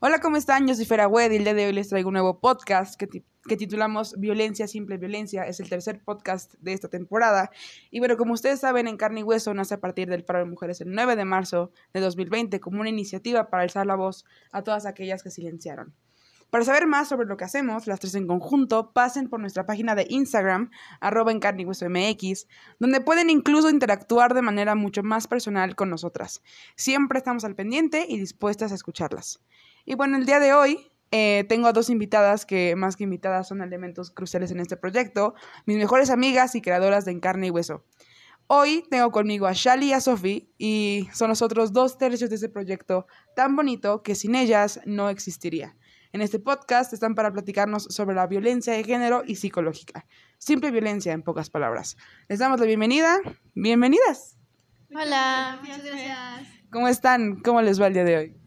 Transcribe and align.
Hola, 0.00 0.20
¿cómo 0.20 0.36
están? 0.36 0.66
Yo 0.68 0.74
soy 0.76 0.84
Fera 0.84 1.08
Wed 1.08 1.32
y 1.32 1.36
el 1.36 1.44
día 1.44 1.54
de 1.54 1.66
hoy 1.66 1.72
les 1.72 1.88
traigo 1.88 2.08
un 2.08 2.12
nuevo 2.12 2.38
podcast 2.40 2.94
que, 2.96 3.08
ti- 3.08 3.24
que 3.48 3.56
titulamos 3.56 4.14
Violencia, 4.18 4.68
Simple 4.68 4.96
Violencia. 4.96 5.42
Es 5.42 5.58
el 5.58 5.68
tercer 5.68 6.00
podcast 6.04 6.54
de 6.60 6.72
esta 6.72 6.88
temporada. 6.88 7.50
Y 7.90 7.98
bueno, 7.98 8.16
como 8.16 8.32
ustedes 8.34 8.60
saben, 8.60 8.86
En 8.86 8.96
Carne 8.96 9.20
y 9.20 9.22
Hueso 9.24 9.52
nace 9.54 9.74
a 9.74 9.80
partir 9.80 10.08
del 10.08 10.24
paro 10.24 10.38
de 10.40 10.44
mujeres 10.44 10.80
el 10.80 10.92
9 10.92 11.16
de 11.16 11.24
marzo 11.24 11.72
de 11.92 12.00
2020 12.00 12.60
como 12.60 12.80
una 12.80 12.90
iniciativa 12.90 13.50
para 13.50 13.64
alzar 13.64 13.86
la 13.86 13.96
voz 13.96 14.24
a 14.52 14.62
todas 14.62 14.86
aquellas 14.86 15.24
que 15.24 15.30
silenciaron. 15.32 15.92
Para 16.50 16.64
saber 16.64 16.86
más 16.86 17.08
sobre 17.08 17.26
lo 17.26 17.36
que 17.36 17.44
hacemos, 17.44 17.86
las 17.86 18.00
tres 18.00 18.14
en 18.14 18.26
conjunto, 18.26 18.92
pasen 18.92 19.28
por 19.28 19.38
nuestra 19.38 19.66
página 19.66 19.94
de 19.94 20.06
Instagram, 20.08 20.70
arroba 20.98 21.32
y 21.32 21.64
hueso 21.66 21.86
MX, 21.90 22.46
donde 22.78 23.02
pueden 23.02 23.28
incluso 23.28 23.68
interactuar 23.68 24.32
de 24.32 24.40
manera 24.40 24.74
mucho 24.74 25.02
más 25.02 25.26
personal 25.26 25.74
con 25.76 25.90
nosotras. 25.90 26.42
Siempre 26.74 27.18
estamos 27.18 27.44
al 27.44 27.54
pendiente 27.54 28.06
y 28.08 28.18
dispuestas 28.18 28.72
a 28.72 28.76
escucharlas. 28.76 29.40
Y 29.88 29.94
bueno, 29.94 30.18
el 30.18 30.26
día 30.26 30.38
de 30.38 30.52
hoy 30.52 30.92
eh, 31.12 31.46
tengo 31.48 31.66
a 31.66 31.72
dos 31.72 31.88
invitadas 31.88 32.44
que 32.44 32.76
más 32.76 32.94
que 32.94 33.04
invitadas 33.04 33.48
son 33.48 33.62
elementos 33.62 34.10
cruciales 34.10 34.50
en 34.50 34.60
este 34.60 34.76
proyecto, 34.76 35.34
mis 35.64 35.78
mejores 35.78 36.10
amigas 36.10 36.54
y 36.54 36.60
creadoras 36.60 37.06
de 37.06 37.12
En 37.12 37.20
Carne 37.20 37.46
y 37.46 37.50
Hueso. 37.50 37.86
Hoy 38.48 38.84
tengo 38.90 39.10
conmigo 39.10 39.46
a 39.46 39.54
Shali 39.54 39.86
y 39.86 39.92
a 39.94 40.02
Sophie 40.02 40.52
y 40.58 41.08
son 41.14 41.30
nosotros 41.30 41.72
dos 41.72 41.96
tercios 41.96 42.28
de 42.28 42.36
este 42.36 42.50
proyecto 42.50 43.06
tan 43.34 43.56
bonito 43.56 44.02
que 44.02 44.14
sin 44.14 44.34
ellas 44.34 44.78
no 44.84 45.08
existiría. 45.08 45.74
En 46.12 46.20
este 46.20 46.38
podcast 46.38 46.92
están 46.92 47.14
para 47.14 47.32
platicarnos 47.32 47.84
sobre 47.84 48.14
la 48.14 48.26
violencia 48.26 48.74
de 48.74 48.84
género 48.84 49.22
y 49.26 49.36
psicológica. 49.36 50.04
Simple 50.36 50.70
violencia, 50.70 51.14
en 51.14 51.22
pocas 51.22 51.48
palabras. 51.48 51.96
Les 52.28 52.40
damos 52.40 52.60
la 52.60 52.66
bienvenida. 52.66 53.20
Bienvenidas. 53.54 54.36
Hola, 54.94 55.58
muchas 55.62 55.82
gracias. 55.82 56.46
¿Cómo 56.70 56.88
están? 56.88 57.40
¿Cómo 57.40 57.62
les 57.62 57.80
va 57.80 57.86
el 57.86 57.94
día 57.94 58.04
de 58.04 58.16
hoy? 58.18 58.37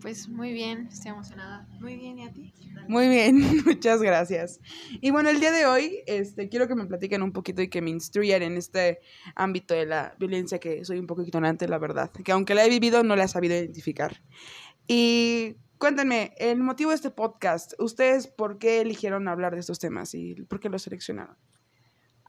Pues 0.00 0.28
muy 0.28 0.52
bien, 0.52 0.88
estoy 0.90 1.10
emocionada. 1.10 1.66
Muy 1.78 1.96
bien, 1.96 2.18
¿y 2.18 2.24
a 2.24 2.32
ti? 2.32 2.54
Muy 2.88 3.08
bien, 3.08 3.36
muchas 3.66 4.00
gracias. 4.00 4.58
Y 5.00 5.10
bueno, 5.10 5.28
el 5.28 5.40
día 5.40 5.52
de 5.52 5.66
hoy 5.66 6.02
este, 6.06 6.48
quiero 6.48 6.66
que 6.68 6.74
me 6.74 6.86
platiquen 6.86 7.22
un 7.22 7.32
poquito 7.32 7.60
y 7.60 7.68
que 7.68 7.82
me 7.82 7.90
instruyan 7.90 8.42
en 8.42 8.56
este 8.56 9.00
ámbito 9.34 9.74
de 9.74 9.84
la 9.84 10.14
violencia 10.18 10.58
que 10.58 10.84
soy 10.84 10.98
un 10.98 11.06
poco 11.06 11.22
ignorante, 11.22 11.68
la 11.68 11.78
verdad. 11.78 12.10
Que 12.10 12.32
aunque 12.32 12.54
la 12.54 12.64
he 12.64 12.70
vivido, 12.70 13.02
no 13.02 13.14
la 13.14 13.24
he 13.24 13.28
sabido 13.28 13.54
identificar. 13.54 14.22
Y 14.86 15.56
cuéntenme, 15.78 16.34
el 16.38 16.60
motivo 16.60 16.90
de 16.90 16.96
este 16.96 17.10
podcast, 17.10 17.74
¿ustedes 17.78 18.26
por 18.26 18.58
qué 18.58 18.80
eligieron 18.80 19.28
hablar 19.28 19.54
de 19.54 19.60
estos 19.60 19.78
temas 19.78 20.14
y 20.14 20.34
por 20.34 20.60
qué 20.60 20.70
los 20.70 20.82
seleccionaron? 20.82 21.36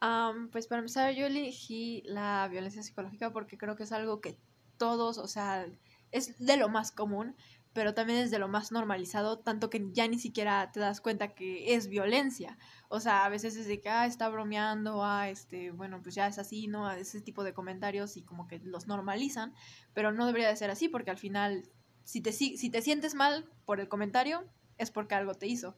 Am, 0.01 0.49
pues 0.49 0.67
para 0.67 0.79
empezar, 0.79 1.13
yo 1.13 1.27
elegí 1.27 2.03
la 2.05 2.47
violencia 2.49 2.83
psicológica 2.83 3.31
porque 3.31 3.57
creo 3.57 3.75
que 3.75 3.83
es 3.83 3.91
algo 3.91 4.19
que 4.19 4.37
todos, 4.77 5.17
o 5.19 5.27
sea, 5.27 5.67
es 6.11 6.37
de 6.39 6.57
lo 6.57 6.69
más 6.69 6.91
común, 6.91 7.35
pero 7.73 7.93
también 7.93 8.19
es 8.19 8.31
de 8.31 8.39
lo 8.39 8.47
más 8.47 8.71
normalizado, 8.71 9.39
tanto 9.39 9.69
que 9.69 9.89
ya 9.91 10.07
ni 10.07 10.19
siquiera 10.19 10.71
te 10.71 10.79
das 10.79 11.01
cuenta 11.01 11.33
que 11.33 11.73
es 11.73 11.87
violencia. 11.87 12.57
O 12.89 12.99
sea, 12.99 13.25
a 13.25 13.29
veces 13.29 13.55
es 13.55 13.67
de 13.67 13.79
que, 13.79 13.89
ah, 13.89 14.05
está 14.05 14.27
bromeando, 14.29 15.03
ah, 15.03 15.29
este, 15.29 15.71
bueno, 15.71 16.01
pues 16.01 16.15
ya 16.15 16.27
es 16.27 16.37
así, 16.37 16.67
¿no? 16.67 16.87
A 16.87 16.97
ese 16.97 17.21
tipo 17.21 17.43
de 17.43 17.53
comentarios 17.53 18.17
y 18.17 18.23
como 18.23 18.47
que 18.47 18.59
los 18.59 18.87
normalizan, 18.87 19.53
pero 19.93 20.11
no 20.11 20.25
debería 20.25 20.49
de 20.49 20.55
ser 20.57 20.69
así 20.69 20.89
porque 20.89 21.11
al 21.11 21.17
final, 21.17 21.63
si 22.03 22.21
te, 22.21 22.33
si 22.33 22.69
te 22.69 22.81
sientes 22.81 23.15
mal 23.15 23.49
por 23.65 23.79
el 23.79 23.87
comentario, 23.87 24.43
es 24.77 24.91
porque 24.91 25.15
algo 25.15 25.35
te 25.35 25.47
hizo. 25.47 25.77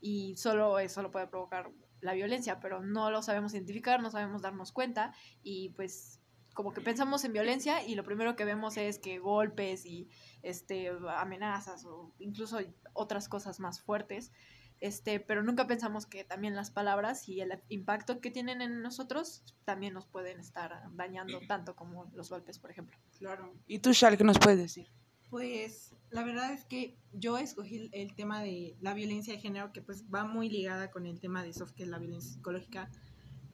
Y 0.00 0.36
solo 0.36 0.78
eso 0.78 1.02
lo 1.02 1.10
puede 1.10 1.26
provocar 1.26 1.70
la 2.00 2.14
violencia, 2.14 2.60
pero 2.60 2.82
no 2.82 3.10
lo 3.10 3.22
sabemos 3.22 3.54
identificar, 3.54 4.02
no 4.02 4.10
sabemos 4.10 4.42
darnos 4.42 4.72
cuenta 4.72 5.14
y 5.42 5.70
pues 5.70 6.21
como 6.52 6.72
que 6.72 6.80
pensamos 6.80 7.24
en 7.24 7.32
violencia 7.32 7.84
y 7.84 7.94
lo 7.94 8.04
primero 8.04 8.36
que 8.36 8.44
vemos 8.44 8.76
es 8.76 8.98
que 8.98 9.18
golpes 9.18 9.86
y 9.86 10.08
este 10.42 10.90
amenazas 11.16 11.84
o 11.84 12.12
incluso 12.18 12.58
otras 12.92 13.28
cosas 13.28 13.60
más 13.60 13.80
fuertes. 13.80 14.32
Este, 14.80 15.20
pero 15.20 15.44
nunca 15.44 15.68
pensamos 15.68 16.06
que 16.06 16.24
también 16.24 16.56
las 16.56 16.72
palabras 16.72 17.28
y 17.28 17.40
el 17.40 17.62
impacto 17.68 18.20
que 18.20 18.32
tienen 18.32 18.60
en 18.60 18.82
nosotros 18.82 19.44
también 19.64 19.94
nos 19.94 20.06
pueden 20.06 20.40
estar 20.40 20.82
dañando 20.94 21.38
tanto 21.46 21.76
como 21.76 22.10
los 22.14 22.30
golpes, 22.30 22.58
por 22.58 22.72
ejemplo. 22.72 22.98
Claro. 23.16 23.54
¿Y 23.68 23.78
tú, 23.78 23.92
Shal, 23.92 24.18
qué 24.18 24.24
nos 24.24 24.40
puedes 24.40 24.58
decir? 24.58 24.88
Pues 25.30 25.94
la 26.10 26.24
verdad 26.24 26.52
es 26.52 26.64
que 26.64 26.98
yo 27.12 27.38
escogí 27.38 27.88
el 27.92 28.14
tema 28.16 28.42
de 28.42 28.76
la 28.80 28.92
violencia 28.92 29.32
de 29.32 29.40
género, 29.40 29.72
que 29.72 29.82
pues 29.82 30.04
va 30.12 30.24
muy 30.24 30.50
ligada 30.50 30.90
con 30.90 31.06
el 31.06 31.20
tema 31.20 31.44
de 31.44 31.52
soft, 31.52 31.74
que 31.74 31.84
es 31.84 31.88
la 31.88 31.98
violencia 31.98 32.32
psicológica, 32.32 32.90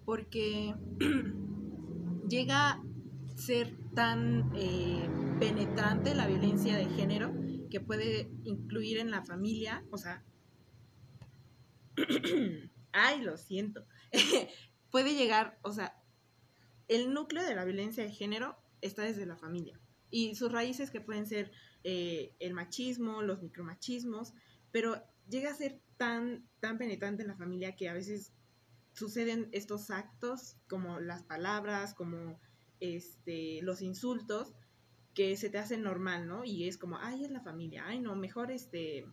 porque 0.07 0.75
llega 2.29 2.83
ser 3.39 3.77
tan 3.95 4.51
eh, 4.57 5.09
penetrante 5.39 6.15
la 6.15 6.27
violencia 6.27 6.77
de 6.77 6.87
género 6.87 7.33
que 7.71 7.81
puede 7.81 8.31
incluir 8.45 8.99
en 8.99 9.11
la 9.11 9.25
familia, 9.25 9.85
o 9.91 9.99
sea, 9.99 10.25
ay, 12.93 13.23
lo 13.23 13.37
siento, 13.37 13.87
puede 14.91 15.15
llegar, 15.15 15.59
o 15.63 15.73
sea, 15.73 15.97
el 16.89 17.13
núcleo 17.13 17.45
de 17.45 17.55
la 17.55 17.65
violencia 17.65 18.03
de 18.03 18.11
género 18.11 18.59
está 18.81 19.03
desde 19.03 19.27
la 19.27 19.37
familia. 19.37 19.79
Y 20.11 20.35
sus 20.35 20.51
raíces 20.51 20.91
que 20.91 21.03
pueden 21.03 21.27
ser 21.27 21.53
eh, 21.85 22.35
el 22.41 22.55
machismo, 22.55 23.23
los 23.23 23.43
micromachismos, 23.43 24.35
pero 24.73 25.03
llega 25.29 25.51
a 25.51 25.55
ser 25.55 25.81
tan, 25.97 26.49
tan 26.61 26.79
penetrante 26.79 27.23
en 27.23 27.29
la 27.29 27.37
familia 27.37 27.77
que 27.77 27.89
a 27.89 27.93
veces 27.93 28.33
suceden 28.95 29.49
estos 29.53 29.91
actos 29.91 30.57
como 30.67 30.99
las 30.99 31.23
palabras, 31.23 31.95
como 31.95 32.41
este, 32.81 33.61
los 33.63 33.83
insultos, 33.83 34.55
que 35.15 35.37
se 35.37 35.51
te 35.51 35.59
hacen 35.59 35.83
normal, 35.83 36.29
¿no? 36.29 36.45
Y 36.45 36.69
es 36.69 36.79
como, 36.79 36.97
ay, 36.99 37.25
es 37.25 37.31
la 37.31 37.41
familia, 37.41 37.85
ay, 37.87 37.99
no, 37.99 38.15
mejor 38.15 38.53
este, 38.53 39.05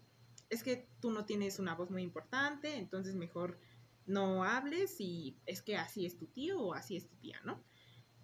es 0.50 0.62
que 0.62 0.88
tú 1.00 1.12
no 1.12 1.26
tienes 1.26 1.58
una 1.58 1.74
voz 1.74 1.90
muy 1.90 2.04
importante, 2.04 2.76
entonces 2.78 3.16
mejor 3.16 3.58
no 4.06 4.44
hables 4.44 5.00
y 5.00 5.36
es 5.46 5.62
que 5.62 5.78
así 5.78 6.06
es 6.06 6.18
tu 6.18 6.28
tío 6.28 6.62
o 6.62 6.74
así 6.74 6.96
es 6.96 7.08
tu 7.08 7.16
tía, 7.16 7.40
¿no? 7.44 7.64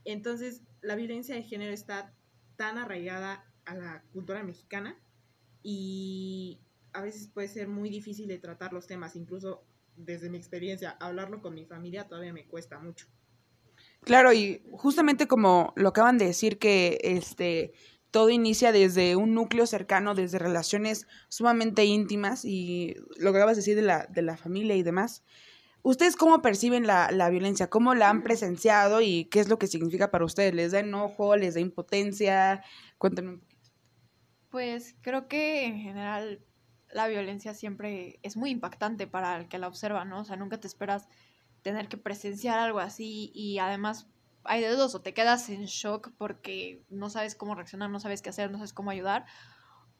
Entonces, 0.06 0.62
la 0.82 0.96
violencia 0.96 1.36
de 1.36 1.44
género 1.44 1.74
está 1.74 2.14
tan 2.56 2.78
arraigada 2.78 3.52
a 3.66 3.76
la 3.76 4.04
cultura 4.14 4.44
mexicana 4.44 5.00
y 5.64 6.60
a 6.94 7.02
veces 7.02 7.28
puede 7.28 7.48
ser 7.48 7.68
muy 7.68 7.90
difícil 7.90 8.28
de 8.28 8.38
tratar 8.38 8.74
los 8.74 8.88
temas, 8.88 9.16
incluso 9.16 9.64
desde 9.96 10.30
mi 10.30 10.38
experiencia, 10.38 10.92
hablarlo 11.00 11.42
con 11.42 11.54
mi 11.54 11.66
familia 11.66 12.08
todavía 12.08 12.34
me 12.34 12.48
cuesta 12.48 12.80
mucho. 12.80 13.08
Claro, 14.04 14.34
y 14.34 14.64
justamente 14.72 15.28
como 15.28 15.74
lo 15.76 15.90
acaban 15.90 16.18
de 16.18 16.26
decir 16.26 16.58
que 16.58 17.00
este 17.04 17.74
todo 18.10 18.30
inicia 18.30 18.72
desde 18.72 19.16
un 19.16 19.34
núcleo 19.34 19.66
cercano, 19.66 20.14
desde 20.16 20.38
relaciones 20.38 21.08
sumamente 21.30 21.86
íntimas 21.86 22.44
y 22.44 22.96
lo 23.18 23.32
que 23.32 23.38
acabas 23.38 23.56
de 23.56 23.62
decir 23.62 23.76
de 23.76 23.84
la, 23.84 24.06
de 24.08 24.22
la 24.22 24.36
familia 24.36 24.76
y 24.76 24.84
demás. 24.84 25.24
¿Ustedes 25.82 26.16
cómo 26.16 26.42
perciben 26.42 26.86
la, 26.86 27.10
la 27.12 27.30
violencia? 27.30 27.70
¿Cómo 27.70 27.96
la 27.96 28.10
han 28.10 28.22
presenciado 28.22 29.02
y 29.02 29.26
qué 29.26 29.40
es 29.40 29.50
lo 29.50 29.58
que 29.58 29.68
significa 29.68 30.12
para 30.12 30.26
ustedes? 30.26 30.54
¿Les 30.54 30.74
da 30.74 30.80
enojo? 30.80 31.36
¿Les 31.38 31.56
da 31.56 31.62
impotencia? 31.62 32.64
Cuéntenme 32.98 33.32
un. 33.32 33.44
Pues 34.50 34.96
creo 35.02 35.28
que 35.28 35.66
en 35.66 35.80
general 35.80 36.46
la 36.92 37.08
violencia 37.08 37.54
siempre 37.54 38.20
es 38.22 38.36
muy 38.36 38.52
impactante 38.52 39.08
para 39.08 39.38
el 39.38 39.48
que 39.48 39.58
la 39.58 39.70
observa, 39.70 40.04
¿no? 40.04 40.20
O 40.20 40.24
sea, 40.26 40.36
nunca 40.36 40.60
te 40.60 40.68
esperas 40.68 41.08
tener 41.62 41.88
que 41.88 41.98
presenciar 41.98 42.60
algo 42.60 42.80
así 42.80 43.32
y 43.34 43.60
además 43.60 44.08
hay 44.44 44.62
de 44.62 44.70
dos, 44.70 44.96
o 44.96 45.02
te 45.02 45.14
quedas 45.14 45.50
en 45.50 45.66
shock 45.66 46.12
porque 46.18 46.84
no 46.90 47.10
sabes 47.10 47.36
cómo 47.36 47.56
reaccionar, 47.56 47.90
no 47.90 48.00
sabes 48.00 48.22
qué 48.22 48.30
hacer, 48.30 48.52
no 48.52 48.58
sabes 48.58 48.74
cómo 48.74 48.90
ayudar, 48.90 49.26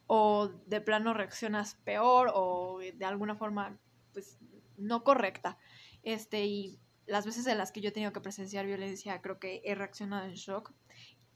o 0.08 0.50
de 0.66 0.82
plano 0.82 1.14
reaccionas 1.14 1.76
peor 1.84 2.32
o 2.34 2.80
de 2.80 3.06
alguna 3.06 3.36
forma 3.36 3.78
pues 4.14 4.40
no 4.78 5.04
correcta. 5.04 5.58
Este, 6.04 6.46
y 6.46 6.80
las 7.06 7.26
veces 7.26 7.46
en 7.48 7.58
las 7.58 7.72
que 7.72 7.82
yo 7.82 7.90
he 7.90 7.92
tenido 7.92 8.14
que 8.14 8.22
presenciar 8.22 8.66
violencia 8.66 9.22
creo 9.22 9.40
que 9.40 9.62
he 9.64 9.76
reaccionado 9.76 10.26
en 10.26 10.34
shock 10.34 10.74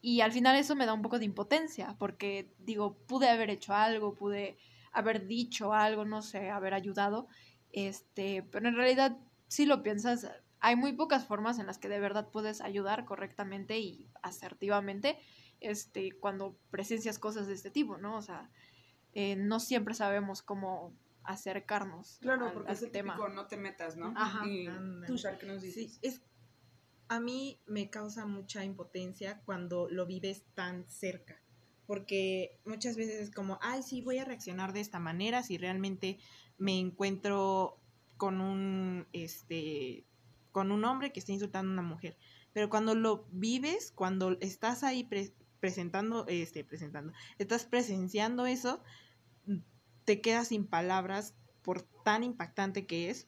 y 0.01 0.21
al 0.21 0.31
final 0.31 0.55
eso 0.55 0.75
me 0.75 0.85
da 0.85 0.93
un 0.93 1.01
poco 1.01 1.17
de 1.17 1.25
impotencia 1.25 1.95
porque 1.97 2.53
digo, 2.59 2.95
pude 3.07 3.27
haber 3.27 3.49
hecho 3.49 3.73
algo, 3.73 4.13
pude 4.13 4.57
haber 4.91 5.25
dicho 5.25 5.73
algo, 5.73 6.05
no 6.05 6.21
sé, 6.21 6.51
haber 6.51 6.73
ayudado, 6.73 7.27
este, 7.71 8.43
pero 8.43 8.67
en 8.67 8.75
realidad 8.75 9.17
si 9.47 9.65
lo 9.65 9.83
piensas, 9.83 10.29
hay 10.59 10.75
muy 10.75 10.93
pocas 10.93 11.25
formas 11.25 11.59
en 11.59 11.67
las 11.67 11.77
que 11.77 11.89
de 11.89 11.99
verdad 11.99 12.29
puedes 12.31 12.61
ayudar 12.61 13.05
correctamente 13.05 13.77
y 13.79 14.09
asertivamente 14.21 15.17
este, 15.59 16.11
cuando 16.19 16.57
presencias 16.71 17.19
cosas 17.19 17.47
de 17.47 17.53
este 17.53 17.71
tipo, 17.71 17.97
¿no? 17.97 18.17
O 18.17 18.21
sea, 18.21 18.49
eh, 19.13 19.35
no 19.35 19.59
siempre 19.59 19.93
sabemos 19.93 20.41
cómo 20.41 20.93
acercarnos 21.23 22.17
Claro, 22.21 22.47
al, 22.47 22.53
porque 22.53 22.69
al 22.69 22.75
es 22.75 22.83
el 22.83 22.91
tema. 22.91 23.13
típico 23.15 23.29
no 23.29 23.47
te 23.47 23.57
metas, 23.57 23.95
¿no? 23.95 24.13
Ajá. 24.15 24.45
Y 24.47 24.67
tú, 25.07 25.17
Shal, 25.17 25.37
¿qué 25.37 25.45
nos 25.45 25.61
dices? 25.61 25.93
Sí, 25.93 25.99
es, 26.01 26.21
a 27.07 27.19
mí 27.19 27.61
me 27.67 27.89
causa 27.89 28.25
mucha 28.25 28.63
impotencia 28.65 29.41
cuando 29.45 29.87
lo 29.89 30.05
vives 30.05 30.45
tan 30.55 30.87
cerca, 30.89 31.41
porque 31.85 32.59
muchas 32.65 32.95
veces 32.97 33.21
es 33.21 33.31
como, 33.31 33.59
ay, 33.61 33.83
sí, 33.83 34.01
voy 34.01 34.17
a 34.17 34.25
reaccionar 34.25 34.73
de 34.73 34.81
esta 34.81 34.99
manera 34.99 35.43
si 35.43 35.57
realmente 35.57 36.17
me 36.57 36.79
encuentro 36.79 37.79
con 38.17 38.41
un, 38.41 39.07
este, 39.13 40.05
con 40.51 40.71
un 40.71 40.85
hombre 40.85 41.11
que 41.11 41.19
está 41.19 41.31
insultando 41.31 41.69
a 41.69 41.73
una 41.73 41.81
mujer. 41.81 42.17
Pero 42.53 42.69
cuando 42.69 42.95
lo 42.95 43.25
vives, 43.31 43.91
cuando 43.93 44.37
estás 44.39 44.83
ahí 44.83 45.03
pre- 45.03 45.33
presentando, 45.59 46.25
este, 46.27 46.63
presentando, 46.63 47.11
estás 47.37 47.65
presenciando 47.65 48.45
eso, 48.45 48.81
te 50.05 50.21
quedas 50.21 50.49
sin 50.49 50.65
palabras 50.65 51.35
por 51.61 51.81
tan 51.81 52.23
impactante 52.23 52.85
que 52.85 53.09
es. 53.09 53.27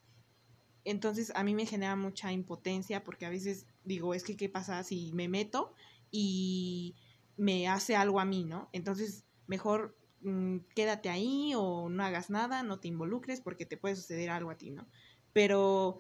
Entonces 0.85 1.33
a 1.35 1.43
mí 1.43 1.53
me 1.53 1.65
genera 1.65 1.95
mucha 1.95 2.31
impotencia 2.31 3.03
porque 3.03 3.25
a 3.25 3.29
veces 3.29 3.67
digo, 3.83 4.13
es 4.13 4.23
que 4.23 4.37
qué 4.37 4.47
pasa 4.47 4.83
si 4.83 5.11
me 5.11 5.27
meto 5.27 5.73
y 6.11 6.95
me 7.35 7.67
hace 7.67 7.95
algo 7.95 8.19
a 8.19 8.25
mí, 8.25 8.45
¿no? 8.45 8.69
Entonces 8.71 9.25
mejor 9.47 9.97
mm, 10.21 10.57
quédate 10.75 11.09
ahí 11.09 11.53
o 11.55 11.89
no 11.89 12.03
hagas 12.03 12.29
nada, 12.29 12.63
no 12.63 12.79
te 12.79 12.87
involucres 12.87 13.41
porque 13.41 13.65
te 13.65 13.77
puede 13.77 13.95
suceder 13.95 14.29
algo 14.29 14.51
a 14.51 14.57
ti, 14.57 14.71
¿no? 14.71 14.87
Pero 15.33 15.99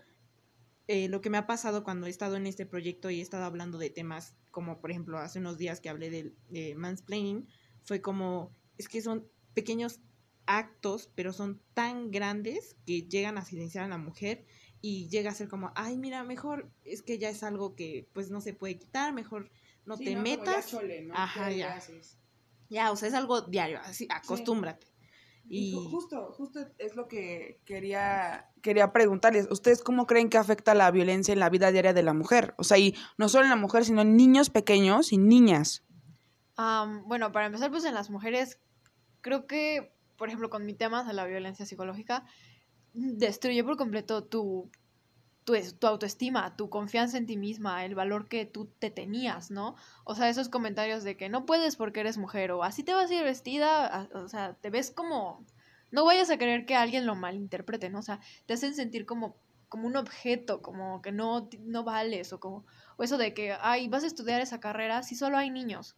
eh, 0.87 1.09
lo 1.09 1.21
que 1.21 1.29
me 1.29 1.37
ha 1.37 1.47
pasado 1.47 1.83
cuando 1.83 2.07
he 2.07 2.09
estado 2.09 2.35
en 2.35 2.47
este 2.47 2.65
proyecto 2.65 3.09
y 3.09 3.19
he 3.19 3.21
estado 3.21 3.43
hablando 3.45 3.77
de 3.77 3.89
temas 3.89 4.35
como, 4.51 4.79
por 4.79 4.89
ejemplo, 4.89 5.17
hace 5.19 5.39
unos 5.39 5.57
días 5.57 5.81
que 5.81 5.89
hablé 5.89 6.09
del 6.09 6.35
de 6.49 6.75
mansplaining, 6.75 7.47
fue 7.83 8.01
como, 8.01 8.55
es 8.77 8.87
que 8.89 9.01
son 9.01 9.27
pequeños 9.53 9.99
actos, 10.45 11.11
pero 11.13 11.33
son 11.33 11.61
tan 11.73 12.09
grandes 12.09 12.75
que 12.85 13.03
llegan 13.03 13.37
a 13.37 13.45
silenciar 13.45 13.83
a 13.83 13.87
la 13.89 13.97
mujer 13.97 14.45
y 14.81 15.09
llega 15.09 15.31
a 15.31 15.33
ser 15.33 15.47
como, 15.49 15.71
ay, 15.75 15.97
mira, 15.97 16.23
mejor 16.23 16.71
es 16.85 17.01
que 17.01 17.17
ya 17.17 17.29
es 17.29 17.43
algo 17.43 17.75
que 17.75 18.07
pues 18.13 18.29
no 18.31 18.41
se 18.41 18.53
puede 18.53 18.77
quitar, 18.77 19.13
mejor 19.13 19.51
no 19.85 19.97
te 19.97 20.15
metas. 20.15 20.73
Ajá, 21.13 21.51
ya. 21.51 21.79
Ya, 22.69 22.91
o 22.91 22.95
sea, 22.95 23.07
es 23.07 23.13
algo 23.13 23.41
diario, 23.41 23.79
así, 23.83 24.07
acostúmbrate. 24.09 24.87
Y, 25.49 25.73
justo, 25.89 26.33
justo 26.33 26.59
es 26.77 26.95
lo 26.95 27.07
que 27.07 27.61
quería, 27.63 28.49
quería 28.61 28.91
preguntarles. 28.91 29.47
¿Ustedes 29.49 29.81
cómo 29.81 30.05
creen 30.05 30.29
que 30.29 30.37
afecta 30.37 30.73
la 30.73 30.91
violencia 30.91 31.33
en 31.33 31.39
la 31.39 31.49
vida 31.49 31.71
diaria 31.71 31.93
de 31.93 32.03
la 32.03 32.13
mujer? 32.13 32.53
O 32.57 32.65
sea, 32.65 32.77
y 32.77 32.95
no 33.17 33.29
solo 33.29 33.45
en 33.45 33.51
la 33.51 33.55
mujer, 33.55 33.85
sino 33.85 34.01
en 34.01 34.17
niños 34.17 34.49
pequeños 34.49 35.13
y 35.13 35.17
niñas. 35.17 35.85
bueno, 37.05 37.31
para 37.31 37.45
empezar, 37.45 37.71
pues 37.71 37.85
en 37.85 37.93
las 37.93 38.09
mujeres, 38.09 38.59
creo 39.21 39.47
que, 39.47 39.93
por 40.17 40.27
ejemplo, 40.27 40.49
con 40.49 40.65
mi 40.65 40.73
tema 40.73 41.05
de 41.05 41.13
la 41.13 41.25
violencia 41.25 41.65
psicológica, 41.65 42.25
destruye 42.93 43.63
por 43.63 43.77
completo 43.77 44.25
tu 44.25 44.69
tu, 45.47 45.53
tu, 45.79 45.87
autoestima, 45.87 46.57
tu 46.57 46.69
confianza 46.69 47.17
en 47.17 47.25
ti 47.25 47.37
misma, 47.37 47.85
el 47.85 47.95
valor 47.95 48.27
que 48.27 48.45
tú 48.45 48.65
te 48.79 48.91
tenías, 48.91 49.49
¿no? 49.49 49.75
O 50.03 50.13
sea, 50.13 50.27
esos 50.27 50.49
comentarios 50.49 51.05
de 51.05 51.15
que 51.15 51.29
no 51.29 51.45
puedes 51.45 51.77
porque 51.77 52.01
eres 52.01 52.17
mujer 52.17 52.51
o 52.51 52.63
así 52.63 52.83
te 52.83 52.93
vas 52.93 53.09
a 53.09 53.13
ir 53.15 53.23
vestida, 53.23 54.09
o 54.13 54.27
sea, 54.27 54.55
te 54.55 54.69
ves 54.69 54.91
como... 54.91 55.45
No 55.89 56.03
vayas 56.03 56.29
a 56.29 56.37
querer 56.37 56.65
que 56.65 56.75
alguien 56.75 57.05
lo 57.05 57.15
malinterprete, 57.15 57.89
¿no? 57.89 57.99
O 57.99 58.01
sea, 58.01 58.19
te 58.45 58.55
hacen 58.55 58.75
sentir 58.75 59.05
como 59.05 59.37
como 59.69 59.87
un 59.87 59.97
objeto, 59.97 60.61
como 60.61 61.01
que 61.01 61.11
no, 61.11 61.49
no 61.59 61.83
vales, 61.83 62.31
o 62.33 62.39
como, 62.39 62.65
o 62.97 63.03
eso 63.03 63.17
de 63.17 63.33
que, 63.33 63.55
ay, 63.61 63.87
vas 63.87 64.03
a 64.03 64.07
estudiar 64.07 64.41
esa 64.41 64.59
carrera 64.59 65.03
si 65.03 65.15
solo 65.15 65.37
hay 65.37 65.51
niños. 65.51 65.95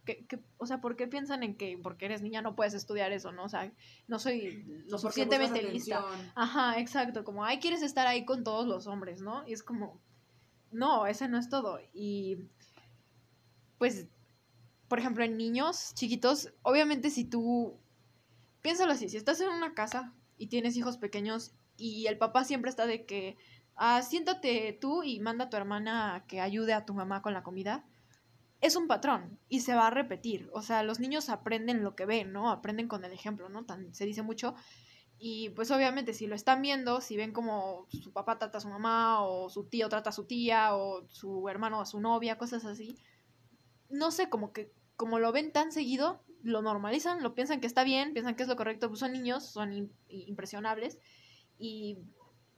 o 0.58 0.66
sea, 0.66 0.80
¿por 0.82 0.96
qué 0.96 1.08
piensan 1.08 1.42
en 1.42 1.56
que 1.56 1.78
porque 1.82 2.04
eres 2.04 2.20
niña 2.20 2.42
no 2.42 2.54
puedes 2.54 2.74
estudiar 2.74 3.10
eso, 3.10 3.32
no? 3.32 3.44
O 3.44 3.48
sea, 3.48 3.72
no 4.06 4.18
soy 4.18 4.64
lo 4.86 4.98
suficientemente 4.98 5.62
lista. 5.62 6.04
Ajá, 6.34 6.78
exacto, 6.78 7.24
como, 7.24 7.44
ay, 7.44 7.58
quieres 7.58 7.82
estar 7.82 8.06
ahí 8.06 8.26
con 8.26 8.44
todos 8.44 8.66
los 8.66 8.86
hombres, 8.86 9.22
¿no? 9.22 9.48
Y 9.48 9.54
es 9.54 9.62
como, 9.62 9.98
no, 10.70 11.06
ese 11.06 11.26
no 11.26 11.38
es 11.38 11.48
todo. 11.48 11.80
Y, 11.94 12.36
pues, 13.78 14.06
por 14.86 14.98
ejemplo, 14.98 15.24
en 15.24 15.38
niños 15.38 15.94
chiquitos, 15.94 16.52
obviamente 16.62 17.08
si 17.08 17.24
tú, 17.24 17.78
piénsalo 18.60 18.92
así, 18.92 19.08
si 19.08 19.16
estás 19.16 19.40
en 19.40 19.48
una 19.48 19.72
casa 19.72 20.12
y 20.36 20.48
tienes 20.48 20.76
hijos 20.76 20.98
pequeños 20.98 21.52
y 21.78 22.06
el 22.08 22.18
papá 22.18 22.44
siempre 22.44 22.68
está 22.68 22.86
de 22.86 23.06
que 23.06 23.38
ah, 23.80 24.02
siéntate 24.02 24.76
tú 24.78 25.02
y 25.02 25.20
manda 25.20 25.46
a 25.46 25.50
tu 25.50 25.56
hermana 25.56 26.24
que 26.28 26.40
ayude 26.40 26.74
a 26.74 26.84
tu 26.84 26.92
mamá 26.92 27.22
con 27.22 27.32
la 27.32 27.42
comida, 27.42 27.84
es 28.60 28.76
un 28.76 28.86
patrón 28.86 29.38
y 29.48 29.60
se 29.60 29.74
va 29.74 29.86
a 29.86 29.90
repetir. 29.90 30.50
O 30.52 30.60
sea, 30.60 30.82
los 30.82 31.00
niños 31.00 31.30
aprenden 31.30 31.82
lo 31.82 31.96
que 31.96 32.04
ven, 32.04 32.30
¿no? 32.30 32.50
Aprenden 32.50 32.88
con 32.88 33.04
el 33.06 33.12
ejemplo, 33.12 33.48
¿no? 33.48 33.64
Tan, 33.64 33.94
se 33.94 34.04
dice 34.04 34.22
mucho. 34.22 34.54
Y 35.18 35.48
pues 35.50 35.70
obviamente 35.70 36.12
si 36.12 36.26
lo 36.26 36.34
están 36.34 36.60
viendo, 36.60 37.00
si 37.00 37.16
ven 37.16 37.32
como 37.32 37.86
su 37.88 38.12
papá 38.12 38.38
trata 38.38 38.58
a 38.58 38.60
su 38.60 38.68
mamá 38.68 39.22
o 39.22 39.48
su 39.48 39.64
tío 39.64 39.88
trata 39.88 40.10
a 40.10 40.12
su 40.12 40.24
tía 40.26 40.76
o 40.76 41.06
su 41.08 41.48
hermano 41.48 41.80
a 41.80 41.86
su 41.86 42.00
novia, 42.00 42.36
cosas 42.36 42.66
así, 42.66 42.98
no 43.88 44.10
sé, 44.10 44.28
como 44.28 44.52
que 44.52 44.72
como 44.96 45.18
lo 45.18 45.32
ven 45.32 45.52
tan 45.52 45.72
seguido, 45.72 46.22
lo 46.42 46.60
normalizan, 46.60 47.22
lo 47.22 47.34
piensan 47.34 47.60
que 47.60 47.66
está 47.66 47.84
bien, 47.84 48.12
piensan 48.12 48.34
que 48.34 48.42
es 48.42 48.48
lo 48.48 48.56
correcto, 48.56 48.88
pues 48.88 49.00
son 49.00 49.12
niños, 49.12 49.46
son 49.46 49.90
impresionables 50.08 50.98
y 51.58 51.98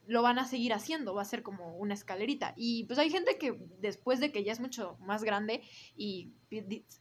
lo 0.07 0.23
van 0.23 0.39
a 0.39 0.47
seguir 0.47 0.73
haciendo, 0.73 1.15
va 1.15 1.23
a 1.23 1.27
ser 1.27 1.43
como 1.43 1.77
una 1.77 1.95
escalerita. 1.95 2.55
Y 2.57 2.85
pues 2.85 2.99
hay 2.99 3.11
gente 3.11 3.39
que 3.39 3.59
después 3.79 4.21
de 4.21 4.33
que 4.33 4.45
ya 4.45 4.53
es 4.53 4.61
mucho 4.61 4.97
más 5.01 5.25
grande 5.25 5.63
y 5.97 6.33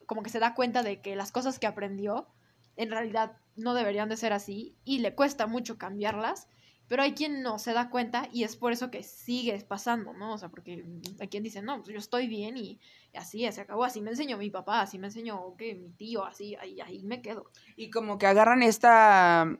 como 0.05 0.23
que 0.23 0.29
se 0.29 0.39
da 0.39 0.53
cuenta 0.53 0.83
de 0.83 1.01
que 1.01 1.15
las 1.15 1.31
cosas 1.31 1.59
que 1.59 1.67
aprendió 1.67 2.27
en 2.75 2.89
realidad 2.89 3.37
no 3.55 3.73
deberían 3.73 4.09
de 4.09 4.17
ser 4.17 4.33
así 4.33 4.75
y 4.83 4.99
le 4.99 5.13
cuesta 5.15 5.47
mucho 5.47 5.77
cambiarlas, 5.77 6.47
pero 6.87 7.03
hay 7.03 7.13
quien 7.13 7.41
no 7.41 7.57
se 7.57 7.73
da 7.73 7.89
cuenta 7.89 8.27
y 8.33 8.43
es 8.43 8.55
por 8.55 8.73
eso 8.73 8.91
que 8.91 9.03
sigue 9.03 9.57
pasando, 9.65 10.13
¿no? 10.13 10.33
O 10.33 10.37
sea, 10.37 10.49
porque 10.49 10.85
hay 11.19 11.27
quien 11.27 11.43
dice, 11.43 11.61
no, 11.61 11.77
pues 11.77 11.89
yo 11.89 11.99
estoy 11.99 12.27
bien 12.27 12.57
y 12.57 12.79
así 13.13 13.49
se 13.51 13.61
acabó, 13.61 13.83
así 13.83 14.01
me 14.01 14.11
enseñó 14.11 14.37
mi 14.37 14.49
papá, 14.49 14.81
así 14.81 14.99
me 14.99 15.07
enseñó 15.07 15.55
mi 15.57 15.89
tío, 15.91 16.25
así, 16.25 16.55
ahí, 16.55 16.81
ahí 16.81 17.03
me 17.03 17.21
quedo. 17.21 17.49
Y 17.77 17.89
como 17.91 18.17
que 18.17 18.27
agarran 18.27 18.61
esta 18.61 19.57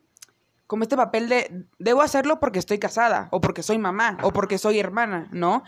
como 0.71 0.83
este 0.83 0.95
papel 0.95 1.27
de 1.27 1.65
debo 1.79 2.01
hacerlo 2.01 2.39
porque 2.39 2.57
estoy 2.57 2.79
casada 2.79 3.27
o 3.31 3.41
porque 3.41 3.61
soy 3.61 3.77
mamá 3.77 4.17
o 4.23 4.31
porque 4.31 4.57
soy 4.57 4.79
hermana, 4.79 5.27
¿no? 5.33 5.65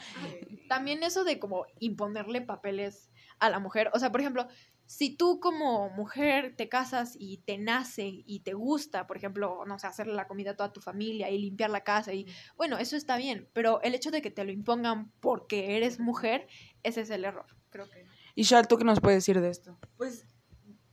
También 0.70 1.04
eso 1.04 1.26
de 1.26 1.40
como 1.40 1.66
imponerle 1.80 2.40
papeles 2.40 3.12
a 3.40 3.50
la 3.50 3.60
mujer, 3.60 3.92
o 3.94 4.00
sea, 4.00 4.14
por 4.14 4.22
ejemplo, 4.22 4.48
si 4.86 5.14
tú 5.18 5.42
como 5.42 5.90
mujer 5.90 6.56
te 6.56 6.70
casas 6.70 7.18
y 7.20 7.40
te 7.40 7.58
nace 7.58 8.24
y 8.26 8.44
te 8.46 8.54
gusta, 8.54 9.06
por 9.06 9.18
ejemplo, 9.18 9.66
no 9.68 9.78
sé, 9.78 9.88
hacerle 9.88 10.14
la 10.14 10.26
comida 10.26 10.52
a 10.52 10.56
toda 10.56 10.72
tu 10.72 10.80
familia 10.80 11.30
y 11.30 11.38
limpiar 11.38 11.70
la 11.70 11.84
casa 11.84 12.14
y 12.14 12.26
bueno, 12.56 12.78
eso 12.78 12.96
está 12.96 13.18
bien, 13.18 13.50
pero 13.52 13.82
el 13.82 13.96
hecho 13.96 14.10
de 14.10 14.22
que 14.22 14.32
te 14.32 14.46
lo 14.46 14.54
impongan 14.54 15.12
porque 15.20 15.76
eres 15.76 16.00
mujer, 16.00 16.48
ese 16.82 17.02
es 17.02 17.10
el 17.10 17.26
error, 17.26 17.48
creo 17.72 17.90
que. 17.90 18.06
Y 18.36 18.44
Shal, 18.44 18.70
¿tú 18.70 18.78
qué 18.78 18.86
nos 18.86 19.02
puedes 19.02 19.18
decir 19.18 19.42
de 19.42 19.50
esto? 19.50 19.78
Pues, 19.98 20.26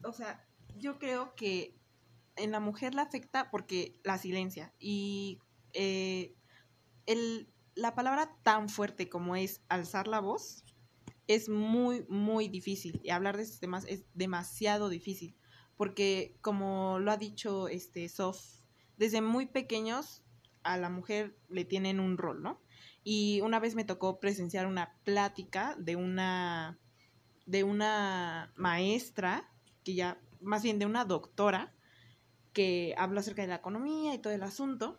o 0.02 0.12
sea, 0.12 0.44
yo 0.74 0.98
creo 0.98 1.36
que 1.36 1.79
en 2.42 2.52
la 2.52 2.60
mujer 2.60 2.94
la 2.94 3.02
afecta 3.02 3.50
porque 3.50 3.98
la 4.04 4.18
silencia. 4.18 4.72
Y 4.78 5.40
eh, 5.72 6.34
el, 7.06 7.48
la 7.74 7.94
palabra 7.94 8.36
tan 8.42 8.68
fuerte 8.68 9.08
como 9.08 9.36
es 9.36 9.62
alzar 9.68 10.08
la 10.08 10.20
voz 10.20 10.64
es 11.26 11.48
muy, 11.48 12.04
muy 12.08 12.48
difícil. 12.48 13.00
Y 13.04 13.10
hablar 13.10 13.36
de 13.36 13.44
estos 13.44 13.60
temas 13.60 13.84
es 13.86 14.04
demasiado 14.14 14.88
difícil. 14.88 15.36
Porque 15.76 16.36
como 16.40 16.98
lo 16.98 17.10
ha 17.12 17.16
dicho 17.16 17.68
este 17.68 18.08
Sof, 18.08 18.40
desde 18.96 19.20
muy 19.20 19.46
pequeños 19.46 20.22
a 20.62 20.76
la 20.76 20.90
mujer 20.90 21.38
le 21.48 21.64
tienen 21.64 22.00
un 22.00 22.18
rol, 22.18 22.42
¿no? 22.42 22.60
Y 23.02 23.40
una 23.40 23.60
vez 23.60 23.74
me 23.74 23.84
tocó 23.84 24.20
presenciar 24.20 24.66
una 24.66 24.98
plática 25.04 25.74
de 25.78 25.96
una 25.96 26.78
de 27.46 27.64
una 27.64 28.52
maestra, 28.56 29.50
que 29.82 29.94
ya, 29.94 30.20
más 30.40 30.62
bien 30.62 30.78
de 30.78 30.86
una 30.86 31.04
doctora, 31.04 31.74
que 32.52 32.94
habló 32.96 33.20
acerca 33.20 33.42
de 33.42 33.48
la 33.48 33.56
economía 33.56 34.14
y 34.14 34.18
todo 34.18 34.32
el 34.32 34.42
asunto. 34.42 34.98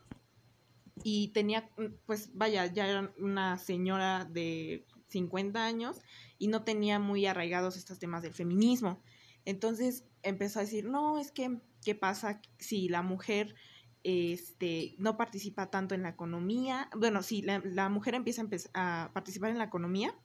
Y 1.03 1.29
tenía, 1.29 1.70
pues 2.05 2.29
vaya, 2.34 2.65
ya 2.67 2.88
era 2.88 3.13
una 3.17 3.58
señora 3.58 4.25
de 4.25 4.86
50 5.08 5.63
años 5.63 6.00
y 6.38 6.48
no 6.48 6.63
tenía 6.63 7.00
muy 7.00 7.25
arraigados 7.25 7.77
estos 7.77 8.00
temas 8.00 8.24
del 8.24 8.34
feminismo. 8.34 9.01
Entonces 9.46 10.05
empezó 10.24 10.60
a 10.60 10.63
decir, 10.63 10.86
no, 10.86 11.20
es 11.20 11.31
que, 11.31 11.60
¿qué 11.84 11.96
pasa 11.96 12.41
si 12.60 12.88
la 12.88 13.01
mujer 13.01 13.55
este, 14.03 14.96
no 14.98 15.17
participa 15.17 15.70
tanto 15.70 15.96
en 15.96 16.03
la 16.03 16.10
economía? 16.10 16.89
Bueno, 16.96 17.24
si 17.24 17.41
la, 17.41 17.89
mujer 17.89 18.15
empieza 18.15 18.43
a, 18.74 19.05
a, 19.05 19.13
participar 19.13 19.50
en 19.50 19.58
la 19.58 19.65
economía, 19.65 20.15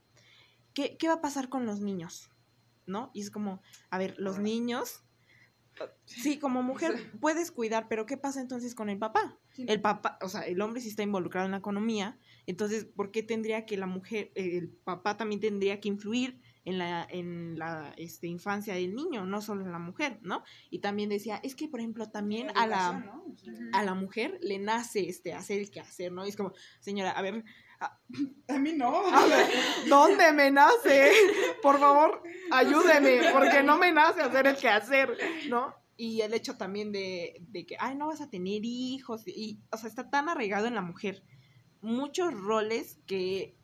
¿qué, 0.74 0.96
¿qué 0.98 1.08
va 1.08 1.14
a 1.14 1.20
pasar 1.22 1.48
con 1.48 1.66
los 1.66 1.80
niños? 1.80 2.30
¿No? 2.86 3.10
Y 3.14 3.22
es 3.22 3.30
como, 3.30 3.62
a 3.90 3.98
ver, 3.98 4.14
los 4.18 4.38
niños 4.38 5.05
Sí, 6.04 6.38
como 6.38 6.62
mujer 6.62 6.94
puedes 7.20 7.50
cuidar, 7.50 7.88
pero 7.88 8.06
¿qué 8.06 8.16
pasa 8.16 8.40
entonces 8.40 8.74
con 8.74 8.88
el 8.88 8.98
papá? 8.98 9.38
El 9.56 9.80
papá, 9.80 10.18
o 10.22 10.28
sea, 10.28 10.42
el 10.42 10.60
hombre 10.60 10.80
sí 10.80 10.88
está 10.88 11.02
involucrado 11.02 11.46
en 11.46 11.52
la 11.52 11.58
economía, 11.58 12.18
entonces, 12.46 12.84
¿por 12.84 13.10
qué 13.10 13.22
tendría 13.22 13.66
que 13.66 13.76
la 13.76 13.86
mujer, 13.86 14.30
el 14.34 14.68
papá 14.68 15.16
también 15.16 15.40
tendría 15.40 15.80
que 15.80 15.88
influir 15.88 16.40
en 16.66 16.78
la, 16.78 17.06
en 17.08 17.58
la 17.58 17.94
este, 17.96 18.26
infancia 18.26 18.74
del 18.74 18.94
niño, 18.94 19.24
no 19.24 19.40
solo 19.40 19.64
en 19.64 19.72
la 19.72 19.78
mujer, 19.78 20.18
¿no? 20.22 20.42
Y 20.68 20.80
también 20.80 21.08
decía, 21.08 21.40
es 21.42 21.54
que, 21.54 21.68
por 21.68 21.80
ejemplo, 21.80 22.10
también 22.10 22.48
a 22.56 22.66
la, 22.66 23.22
a 23.72 23.84
la 23.84 23.94
mujer 23.94 24.38
le 24.42 24.58
nace 24.58 25.08
este, 25.08 25.32
hacer 25.32 25.60
el 25.60 25.70
quehacer, 25.70 26.12
¿no? 26.12 26.26
Y 26.26 26.30
es 26.30 26.36
como, 26.36 26.52
señora, 26.80 27.12
a 27.12 27.22
ver, 27.22 27.44
a, 27.80 28.58
mí 28.58 28.72
no. 28.72 29.06
A 29.06 29.26
ver, 29.26 29.46
¿dónde 29.88 30.32
me 30.32 30.50
nace? 30.50 31.10
Por 31.62 31.78
favor, 31.78 32.22
ayúdeme, 32.50 33.32
porque 33.32 33.62
no 33.62 33.78
me 33.78 33.92
nace 33.92 34.22
hacer 34.22 34.46
el 34.46 34.56
quehacer, 34.56 35.16
¿no? 35.48 35.74
Y 35.96 36.20
el 36.20 36.34
hecho 36.34 36.56
también 36.56 36.92
de, 36.92 37.36
de 37.40 37.66
que, 37.66 37.76
ay, 37.78 37.96
no 37.96 38.08
vas 38.08 38.20
a 38.20 38.30
tener 38.30 38.64
hijos, 38.64 39.26
y, 39.26 39.60
o 39.70 39.76
sea, 39.76 39.88
está 39.88 40.10
tan 40.10 40.28
arraigado 40.28 40.66
en 40.66 40.74
la 40.74 40.82
mujer. 40.82 41.22
Muchos 41.80 42.34
roles 42.34 42.98
que 43.06 43.56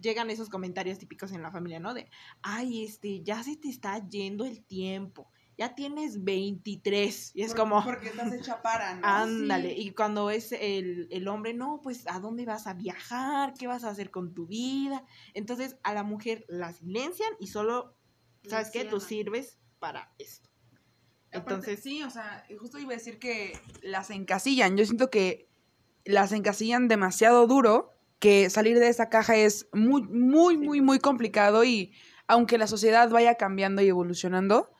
llegan 0.00 0.30
esos 0.30 0.48
comentarios 0.48 0.98
típicos 0.98 1.32
en 1.32 1.42
la 1.42 1.50
familia, 1.50 1.80
¿no? 1.80 1.94
De, 1.94 2.10
ay, 2.42 2.84
este, 2.84 3.22
ya 3.22 3.42
se 3.42 3.56
te 3.56 3.68
está 3.68 4.06
yendo 4.08 4.44
el 4.44 4.64
tiempo, 4.64 5.30
ya 5.58 5.74
tienes 5.74 6.22
23. 6.22 7.32
Y 7.34 7.42
es 7.42 7.54
como, 7.54 7.82
Porque 7.84 8.08
estás 8.08 8.32
hecha 8.32 8.62
para, 8.62 8.94
¿no? 8.96 9.06
ándale. 9.06 9.74
Sí. 9.74 9.88
Y 9.88 9.90
cuando 9.92 10.30
es 10.30 10.52
el, 10.52 11.08
el 11.10 11.28
hombre, 11.28 11.54
no, 11.54 11.80
pues, 11.82 12.04
¿a 12.08 12.20
dónde 12.20 12.44
vas 12.44 12.66
a 12.66 12.74
viajar? 12.74 13.54
¿Qué 13.54 13.66
vas 13.66 13.84
a 13.84 13.90
hacer 13.90 14.10
con 14.10 14.34
tu 14.34 14.46
vida? 14.46 15.04
Entonces, 15.34 15.76
a 15.82 15.94
la 15.94 16.02
mujer 16.02 16.44
la 16.48 16.72
silencian 16.72 17.30
y 17.40 17.46
solo, 17.46 17.96
¿sabes 18.44 18.70
qué? 18.70 18.84
Tú 18.84 19.00
sirves 19.00 19.58
para 19.78 20.12
esto. 20.18 20.50
Aparte, 21.32 21.54
Entonces, 21.54 21.82
sí, 21.82 22.02
o 22.02 22.10
sea, 22.10 22.46
justo 22.58 22.78
iba 22.78 22.92
a 22.92 22.96
decir 22.96 23.18
que 23.18 23.58
las 23.82 24.10
encasillan. 24.10 24.76
Yo 24.76 24.84
siento 24.84 25.10
que 25.10 25.48
las 26.04 26.32
encasillan 26.32 26.88
demasiado 26.88 27.46
duro, 27.46 27.94
que 28.18 28.48
salir 28.50 28.78
de 28.78 28.88
esa 28.88 29.08
caja 29.08 29.36
es 29.36 29.68
muy, 29.72 30.02
muy, 30.02 30.56
muy, 30.56 30.80
muy 30.80 30.98
complicado 30.98 31.64
y 31.64 31.92
aunque 32.28 32.58
la 32.58 32.66
sociedad 32.66 33.08
vaya 33.10 33.34
cambiando 33.34 33.82
y 33.82 33.88
evolucionando, 33.88 34.70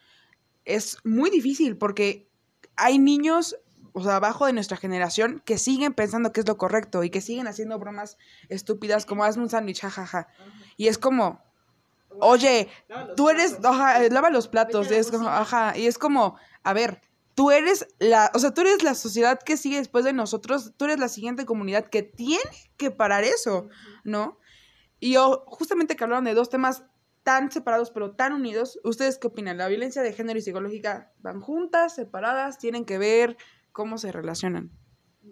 es 0.66 0.98
muy 1.04 1.30
difícil 1.30 1.78
porque 1.78 2.28
hay 2.76 2.98
niños, 2.98 3.56
o 3.92 4.02
sea, 4.02 4.16
abajo 4.16 4.44
de 4.44 4.52
nuestra 4.52 4.76
generación, 4.76 5.42
que 5.46 5.56
siguen 5.56 5.94
pensando 5.94 6.32
que 6.32 6.40
es 6.40 6.46
lo 6.46 6.58
correcto 6.58 7.02
y 7.02 7.10
que 7.10 7.22
siguen 7.22 7.46
haciendo 7.46 7.78
bromas 7.78 8.18
estúpidas 8.50 9.06
como 9.06 9.24
hazme 9.24 9.44
un 9.44 9.48
sándwich, 9.48 9.80
jajaja. 9.80 10.28
Y 10.76 10.88
es 10.88 10.98
como, 10.98 11.40
oye, 12.20 12.68
tú 13.16 13.30
eres, 13.30 13.52
eh, 13.54 14.10
lava 14.10 14.28
los 14.30 14.48
platos, 14.48 14.90
es 14.90 15.10
como, 15.10 15.28
ajá, 15.28 15.76
y 15.78 15.86
es 15.86 15.96
como, 15.96 16.36
a 16.62 16.74
ver, 16.74 17.00
tú 17.34 17.50
eres 17.50 17.86
la, 17.98 18.30
o 18.34 18.38
sea, 18.38 18.52
tú 18.52 18.62
eres 18.62 18.82
la 18.82 18.94
sociedad 18.94 19.38
que 19.38 19.56
sigue 19.56 19.78
después 19.78 20.04
de 20.04 20.12
nosotros, 20.12 20.72
tú 20.76 20.86
eres 20.86 20.98
la 20.98 21.08
siguiente 21.08 21.46
comunidad 21.46 21.88
que 21.88 22.02
tiene 22.02 22.42
que 22.76 22.90
parar 22.90 23.24
eso, 23.24 23.68
¿no? 24.04 24.38
Y 24.98 25.12
yo, 25.12 25.44
justamente 25.46 25.96
que 25.96 26.04
hablaron 26.04 26.24
de 26.24 26.34
dos 26.34 26.48
temas 26.48 26.84
tan 27.26 27.50
separados 27.50 27.90
pero 27.90 28.12
tan 28.12 28.32
unidos, 28.32 28.78
¿ustedes 28.84 29.18
qué 29.18 29.26
opinan? 29.26 29.58
¿La 29.58 29.66
violencia 29.66 30.00
de 30.00 30.12
género 30.12 30.38
y 30.38 30.42
psicológica 30.42 31.12
van 31.18 31.40
juntas, 31.40 31.96
separadas, 31.96 32.56
tienen 32.56 32.84
que 32.84 32.98
ver 32.98 33.36
cómo 33.72 33.98
se 33.98 34.12
relacionan? 34.12 34.70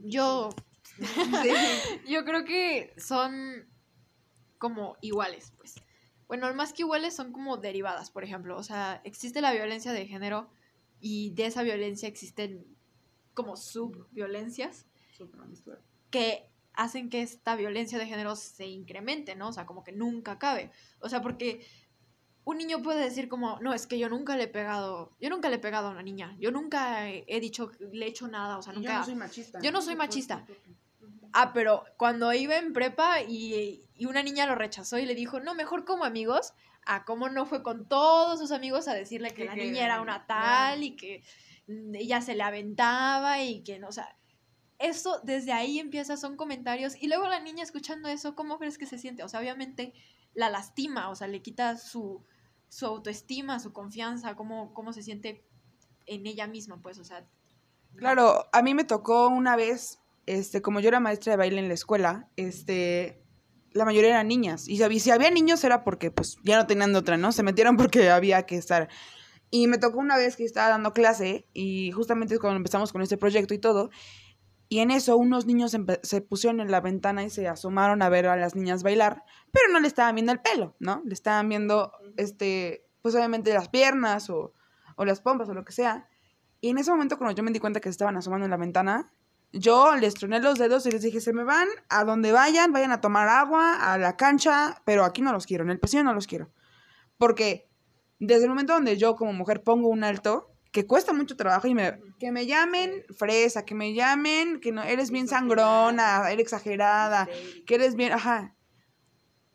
Yo, 0.02 0.50
yo 2.08 2.24
creo 2.24 2.44
que 2.44 2.92
son 2.96 3.68
como 4.58 4.96
iguales, 5.02 5.52
pues. 5.56 5.76
Bueno, 6.26 6.52
más 6.52 6.72
que 6.72 6.82
iguales 6.82 7.14
son 7.14 7.30
como 7.30 7.58
derivadas, 7.58 8.10
por 8.10 8.24
ejemplo. 8.24 8.56
O 8.56 8.64
sea, 8.64 9.00
existe 9.04 9.40
la 9.40 9.52
violencia 9.52 9.92
de 9.92 10.08
género 10.08 10.50
y 10.98 11.30
de 11.34 11.46
esa 11.46 11.62
violencia 11.62 12.08
existen 12.08 12.66
como 13.34 13.56
subviolencias 13.56 14.86
que 16.10 16.50
hacen 16.74 17.08
que 17.10 17.22
esta 17.22 17.56
violencia 17.56 17.98
de 17.98 18.06
género 18.06 18.36
se 18.36 18.66
incremente, 18.66 19.34
¿no? 19.36 19.48
O 19.48 19.52
sea, 19.52 19.66
como 19.66 19.84
que 19.84 19.92
nunca 19.92 20.32
acabe. 20.32 20.70
O 21.00 21.08
sea, 21.08 21.22
porque 21.22 21.66
un 22.44 22.58
niño 22.58 22.82
puede 22.82 23.02
decir 23.02 23.28
como, 23.28 23.58
no, 23.60 23.72
es 23.72 23.86
que 23.86 23.98
yo 23.98 24.08
nunca 24.08 24.36
le 24.36 24.44
he 24.44 24.48
pegado, 24.48 25.12
yo 25.20 25.30
nunca 25.30 25.48
le 25.48 25.56
he 25.56 25.60
pegado 25.60 25.88
a 25.88 25.90
una 25.92 26.02
niña, 26.02 26.36
yo 26.38 26.50
nunca 26.50 27.08
he 27.10 27.40
dicho, 27.40 27.70
le 27.92 28.04
he 28.04 28.08
hecho 28.08 28.28
nada, 28.28 28.58
o 28.58 28.62
sea, 28.62 28.72
nunca... 28.74 28.98
machista. 29.14 29.60
Yo 29.62 29.72
no 29.72 29.80
soy 29.80 29.96
machista. 29.96 30.44
Ah, 31.32 31.52
pero 31.52 31.84
cuando 31.96 32.32
iba 32.32 32.56
en 32.58 32.72
prepa 32.72 33.22
y, 33.22 33.88
y 33.96 34.06
una 34.06 34.22
niña 34.22 34.46
lo 34.46 34.54
rechazó 34.54 34.98
y 34.98 35.06
le 35.06 35.14
dijo, 35.14 35.40
no, 35.40 35.54
mejor 35.54 35.84
como 35.84 36.04
amigos, 36.04 36.52
a 36.86 37.04
cómo 37.04 37.28
no 37.30 37.46
fue 37.46 37.62
con 37.62 37.88
todos 37.88 38.38
sus 38.38 38.52
amigos 38.52 38.88
a 38.88 38.94
decirle 38.94 39.30
que 39.30 39.36
Que- 39.36 39.44
la 39.46 39.54
que- 39.54 39.64
niña 39.64 39.84
era 39.86 40.00
una 40.02 40.26
tal 40.26 40.82
y 40.82 40.96
que 40.96 41.24
ella 41.94 42.20
se 42.20 42.34
le 42.34 42.42
aventaba 42.42 43.42
y 43.42 43.62
que 43.62 43.78
no, 43.78 43.88
o 43.88 43.92
sea, 43.92 44.14
eso 44.78 45.20
desde 45.24 45.52
ahí 45.52 45.78
empieza, 45.78 46.16
son 46.16 46.36
comentarios 46.36 46.94
y 47.00 47.08
luego 47.08 47.28
la 47.28 47.40
niña 47.40 47.62
escuchando 47.62 48.08
eso, 48.08 48.34
¿cómo 48.34 48.58
crees 48.58 48.78
que 48.78 48.86
se 48.86 48.98
siente? 48.98 49.22
O 49.22 49.28
sea, 49.28 49.40
obviamente 49.40 49.94
la 50.34 50.50
lastima, 50.50 51.10
o 51.10 51.14
sea, 51.14 51.28
le 51.28 51.42
quita 51.42 51.76
su, 51.76 52.24
su 52.68 52.86
autoestima, 52.86 53.60
su 53.60 53.72
confianza, 53.72 54.34
cómo, 54.34 54.74
cómo 54.74 54.92
se 54.92 55.02
siente 55.02 55.44
en 56.06 56.26
ella 56.26 56.46
misma, 56.46 56.80
pues, 56.82 56.98
o 56.98 57.04
sea. 57.04 57.26
Claro, 57.96 58.46
a 58.52 58.62
mí 58.62 58.74
me 58.74 58.84
tocó 58.84 59.28
una 59.28 59.56
vez, 59.56 60.00
este, 60.26 60.60
como 60.60 60.80
yo 60.80 60.88
era 60.88 61.00
maestra 61.00 61.32
de 61.32 61.36
baile 61.36 61.60
en 61.60 61.68
la 61.68 61.74
escuela, 61.74 62.28
este, 62.36 63.22
la 63.72 63.84
mayoría 63.84 64.10
eran 64.10 64.28
niñas. 64.28 64.68
Y 64.68 64.78
si, 64.98 65.10
había 65.10 65.30
niños 65.30 65.62
era 65.64 65.84
porque, 65.84 66.10
pues, 66.10 66.36
ya 66.42 66.56
no 66.56 66.66
tenían 66.66 66.94
otra, 66.96 67.16
¿no? 67.16 67.32
Se 67.32 67.42
metieron 67.42 67.76
porque 67.76 68.10
había 68.10 68.44
que 68.44 68.56
estar. 68.56 68.88
Y 69.50 69.68
me 69.68 69.78
tocó 69.78 69.98
una 69.98 70.16
vez 70.16 70.36
que 70.36 70.44
estaba 70.44 70.68
dando 70.68 70.92
clase 70.92 71.46
y 71.52 71.92
justamente 71.92 72.38
cuando 72.38 72.56
empezamos 72.56 72.92
con 72.92 73.02
este 73.02 73.16
proyecto 73.16 73.54
y 73.54 73.58
todo. 73.58 73.90
Y 74.74 74.80
en 74.80 74.90
eso 74.90 75.16
unos 75.16 75.46
niños 75.46 75.76
se 76.02 76.20
pusieron 76.20 76.58
en 76.58 76.68
la 76.72 76.80
ventana 76.80 77.22
y 77.22 77.30
se 77.30 77.46
asomaron 77.46 78.02
a 78.02 78.08
ver 78.08 78.26
a 78.26 78.34
las 78.34 78.56
niñas 78.56 78.82
bailar, 78.82 79.22
pero 79.52 79.72
no 79.72 79.78
le 79.78 79.86
estaban 79.86 80.16
viendo 80.16 80.32
el 80.32 80.40
pelo, 80.40 80.74
¿no? 80.80 81.00
Le 81.04 81.14
estaban 81.14 81.48
viendo, 81.48 81.92
este, 82.16 82.84
pues 83.00 83.14
obviamente 83.14 83.54
las 83.54 83.68
piernas 83.68 84.28
o, 84.30 84.52
o 84.96 85.04
las 85.04 85.20
pompas 85.20 85.48
o 85.48 85.54
lo 85.54 85.64
que 85.64 85.70
sea. 85.70 86.08
Y 86.60 86.70
en 86.70 86.78
ese 86.78 86.90
momento, 86.90 87.18
cuando 87.18 87.36
yo 87.36 87.44
me 87.44 87.52
di 87.52 87.60
cuenta 87.60 87.78
que 87.78 87.88
se 87.88 87.92
estaban 87.92 88.16
asomando 88.16 88.46
en 88.46 88.50
la 88.50 88.56
ventana, 88.56 89.12
yo 89.52 89.94
les 89.94 90.14
troné 90.14 90.40
los 90.40 90.58
dedos 90.58 90.84
y 90.86 90.90
les 90.90 91.02
dije, 91.02 91.20
se 91.20 91.32
me 91.32 91.44
van 91.44 91.68
a 91.88 92.02
donde 92.02 92.32
vayan, 92.32 92.72
vayan 92.72 92.90
a 92.90 93.00
tomar 93.00 93.28
agua, 93.28 93.92
a 93.92 93.96
la 93.96 94.16
cancha, 94.16 94.82
pero 94.84 95.04
aquí 95.04 95.22
no 95.22 95.30
los 95.30 95.46
quiero, 95.46 95.62
en 95.62 95.70
el 95.70 95.78
pasillo 95.78 96.02
no 96.02 96.14
los 96.14 96.26
quiero. 96.26 96.50
Porque 97.16 97.70
desde 98.18 98.42
el 98.42 98.50
momento 98.50 98.72
donde 98.72 98.96
yo 98.96 99.14
como 99.14 99.32
mujer 99.34 99.62
pongo 99.62 99.86
un 99.86 100.02
alto, 100.02 100.53
que 100.74 100.88
cuesta 100.88 101.12
mucho 101.12 101.36
trabajo 101.36 101.68
y 101.68 101.74
me, 101.74 102.00
que 102.18 102.32
me 102.32 102.46
llamen 102.46 103.04
fresa, 103.16 103.64
que 103.64 103.76
me 103.76 103.94
llamen, 103.94 104.58
que 104.58 104.72
no, 104.72 104.82
eres 104.82 105.12
bien 105.12 105.28
sangrona, 105.28 106.28
eres 106.32 106.46
exagerada, 106.46 107.28
que 107.64 107.76
eres 107.76 107.94
bien, 107.94 108.10
ajá, 108.10 108.56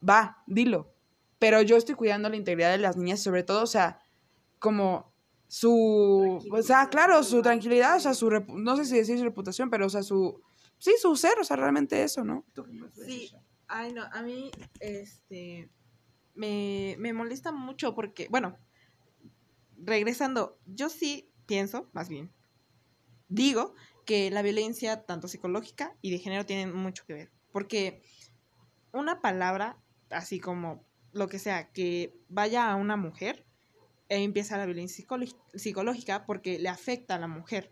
va, 0.02 0.42
dilo. 0.48 0.96
Pero 1.38 1.62
yo 1.62 1.76
estoy 1.76 1.96
cuidando 1.96 2.30
la 2.30 2.38
integridad 2.38 2.72
de 2.72 2.78
las 2.78 2.96
niñas 2.96 3.22
sobre 3.22 3.44
todo, 3.44 3.64
o 3.64 3.68
sea, 3.68 4.00
como 4.60 5.14
su, 5.50 6.40
o 6.50 6.62
sea, 6.62 6.88
claro, 6.88 7.22
su 7.24 7.42
tranquilidad, 7.42 7.98
o 7.98 8.00
sea, 8.00 8.14
su, 8.14 8.30
no 8.30 8.78
sé 8.78 8.86
si 8.86 8.96
decir 8.96 9.18
su 9.18 9.26
reputación, 9.26 9.70
pero, 9.70 9.88
o 9.88 9.90
sea, 9.90 10.04
su, 10.04 10.42
sí, 10.78 10.94
su 11.02 11.18
ser, 11.18 11.38
o 11.38 11.44
sea, 11.44 11.58
realmente 11.58 12.02
eso, 12.02 12.24
¿no? 12.24 12.46
¿Tú 12.54 12.64
qué 12.64 12.72
más 12.72 12.96
ves, 12.96 13.06
Sí. 13.06 13.32
Ay, 13.68 13.92
no, 13.92 14.04
a 14.04 14.22
mí, 14.22 14.52
este, 14.80 15.70
me, 16.34 16.96
me 16.98 17.12
molesta 17.12 17.52
mucho 17.52 17.94
porque, 17.94 18.30
bueno, 18.30 18.58
regresando, 19.84 20.58
yo 20.66 20.90
sí 20.90 21.32
pienso, 21.46 21.90
más 21.94 22.10
bien, 22.10 22.32
digo 23.28 23.74
que 24.06 24.32
la 24.32 24.42
violencia, 24.42 25.06
tanto 25.06 25.28
psicológica 25.28 25.96
y 26.02 26.12
de 26.12 26.20
género, 26.20 26.46
tienen 26.46 26.76
mucho 26.76 27.06
que 27.06 27.14
ver. 27.14 27.32
Porque 27.52 28.02
una 28.92 29.22
palabra, 29.22 29.78
así 30.10 30.40
como 30.40 30.84
lo 31.12 31.28
que 31.28 31.40
sea, 31.40 31.72
que 31.72 32.16
vaya 32.28 32.72
a 32.72 32.76
una 32.76 32.98
mujer, 32.98 33.46
ahí 34.10 34.24
empieza 34.24 34.58
la 34.58 34.66
violencia 34.66 35.06
psicológica 35.54 36.26
porque 36.26 36.60
le 36.60 36.70
afecta 36.70 37.16
a 37.16 37.20
la 37.20 37.28
mujer. 37.28 37.72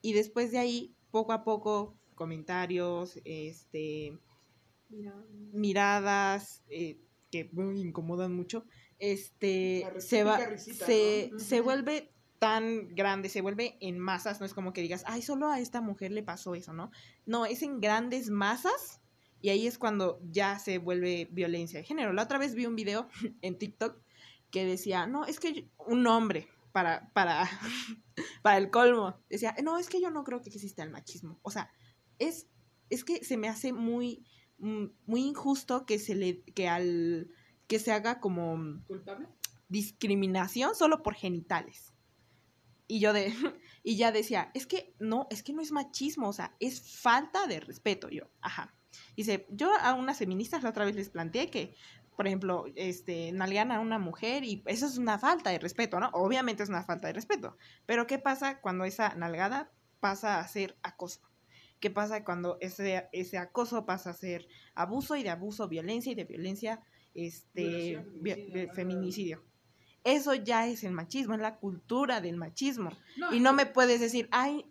Y 0.00 0.14
después 0.14 0.50
de 0.50 0.58
ahí, 0.58 0.94
poco 1.10 1.32
a 1.32 1.44
poco, 1.44 1.94
comentarios, 2.14 3.18
este, 3.24 4.18
miradas 5.52 6.62
eh, 6.68 6.98
que 7.30 7.50
me 7.52 7.78
incomodan 7.78 8.34
mucho, 8.34 8.64
este, 9.00 9.86
se 9.98 10.24
va, 10.24 10.38
risita, 10.46 10.86
se, 10.86 11.30
¿no? 11.32 11.38
se 11.40 11.60
vuelve 11.60 12.12
tan 12.38 12.88
grande, 12.94 13.28
se 13.28 13.42
vuelve 13.42 13.76
en 13.80 13.98
masas, 13.98 14.40
no 14.40 14.46
es 14.46 14.54
como 14.54 14.72
que 14.72 14.80
digas, 14.80 15.04
ay, 15.06 15.20
solo 15.20 15.48
a 15.48 15.60
esta 15.60 15.80
mujer 15.80 16.10
le 16.10 16.22
pasó 16.22 16.54
eso, 16.54 16.72
¿no? 16.72 16.90
No, 17.26 17.44
es 17.44 17.62
en 17.62 17.80
grandes 17.80 18.30
masas 18.30 19.00
y 19.42 19.50
ahí 19.50 19.66
es 19.66 19.78
cuando 19.78 20.20
ya 20.30 20.58
se 20.58 20.78
vuelve 20.78 21.28
violencia 21.30 21.80
de 21.80 21.84
género. 21.84 22.12
La 22.12 22.22
otra 22.22 22.38
vez 22.38 22.54
vi 22.54 22.66
un 22.66 22.76
video 22.76 23.08
en 23.42 23.58
TikTok 23.58 24.00
que 24.50 24.64
decía, 24.64 25.06
no, 25.06 25.26
es 25.26 25.38
que 25.38 25.68
un 25.78 26.06
hombre, 26.06 26.48
para, 26.72 27.10
para, 27.12 27.48
para 28.42 28.56
el 28.56 28.70
colmo, 28.70 29.18
decía, 29.28 29.54
no, 29.62 29.78
es 29.78 29.88
que 29.88 30.00
yo 30.00 30.10
no 30.10 30.24
creo 30.24 30.40
que 30.40 30.50
exista 30.50 30.82
el 30.82 30.90
machismo. 30.90 31.38
O 31.42 31.50
sea, 31.50 31.70
es, 32.18 32.48
es 32.88 33.04
que 33.04 33.24
se 33.24 33.36
me 33.36 33.48
hace 33.48 33.72
muy, 33.72 34.24
mm, 34.58 34.86
muy 35.06 35.22
injusto 35.22 35.84
que 35.84 35.98
se 35.98 36.14
le, 36.14 36.42
que 36.42 36.68
al, 36.68 37.30
que 37.70 37.78
se 37.78 37.92
haga 37.92 38.18
como 38.18 38.82
¿Culpable? 38.88 39.28
discriminación 39.68 40.74
solo 40.74 41.04
por 41.04 41.14
genitales. 41.14 41.94
Y 42.88 42.98
yo 42.98 43.12
de, 43.12 43.32
y 43.84 43.96
ya 43.96 44.10
decía, 44.10 44.50
es 44.54 44.66
que 44.66 44.92
no, 44.98 45.28
es 45.30 45.44
que 45.44 45.52
no 45.52 45.62
es 45.62 45.70
machismo, 45.70 46.28
o 46.28 46.32
sea, 46.32 46.56
es 46.58 46.82
falta 46.82 47.46
de 47.46 47.60
respeto. 47.60 48.08
Yo, 48.08 48.24
ajá. 48.40 48.74
Dice, 49.16 49.46
yo 49.50 49.70
a 49.80 49.94
unas 49.94 50.18
feministas 50.18 50.64
la 50.64 50.70
otra 50.70 50.84
vez 50.84 50.96
les 50.96 51.10
planteé 51.10 51.48
que, 51.48 51.76
por 52.16 52.26
ejemplo, 52.26 52.64
este, 52.74 53.30
nalgan 53.30 53.70
a 53.70 53.78
una 53.78 54.00
mujer 54.00 54.42
y 54.42 54.64
eso 54.66 54.86
es 54.86 54.98
una 54.98 55.20
falta 55.20 55.50
de 55.50 55.60
respeto, 55.60 56.00
¿no? 56.00 56.10
Obviamente 56.12 56.64
es 56.64 56.70
una 56.70 56.82
falta 56.82 57.06
de 57.06 57.12
respeto. 57.12 57.56
Pero 57.86 58.08
¿qué 58.08 58.18
pasa 58.18 58.60
cuando 58.60 58.84
esa 58.84 59.14
nalgada 59.14 59.70
pasa 60.00 60.40
a 60.40 60.48
ser 60.48 60.76
acoso? 60.82 61.20
¿Qué 61.78 61.88
pasa 61.88 62.24
cuando 62.24 62.58
ese, 62.60 63.08
ese 63.12 63.38
acoso 63.38 63.86
pasa 63.86 64.10
a 64.10 64.14
ser 64.14 64.48
abuso 64.74 65.14
y 65.14 65.22
de 65.22 65.30
abuso 65.30 65.68
violencia 65.68 66.10
y 66.10 66.16
de 66.16 66.24
violencia 66.24 66.82
este 67.14 68.04
feminicidio. 68.74 69.42
Eso 70.04 70.34
ya 70.34 70.66
es 70.66 70.82
el 70.84 70.92
machismo, 70.92 71.34
es 71.34 71.40
la 71.40 71.56
cultura 71.56 72.20
del 72.20 72.36
machismo. 72.36 72.90
No, 73.16 73.34
Y 73.34 73.40
no 73.40 73.52
me 73.52 73.66
puedes 73.66 74.00
decir, 74.00 74.28
ay, 74.30 74.64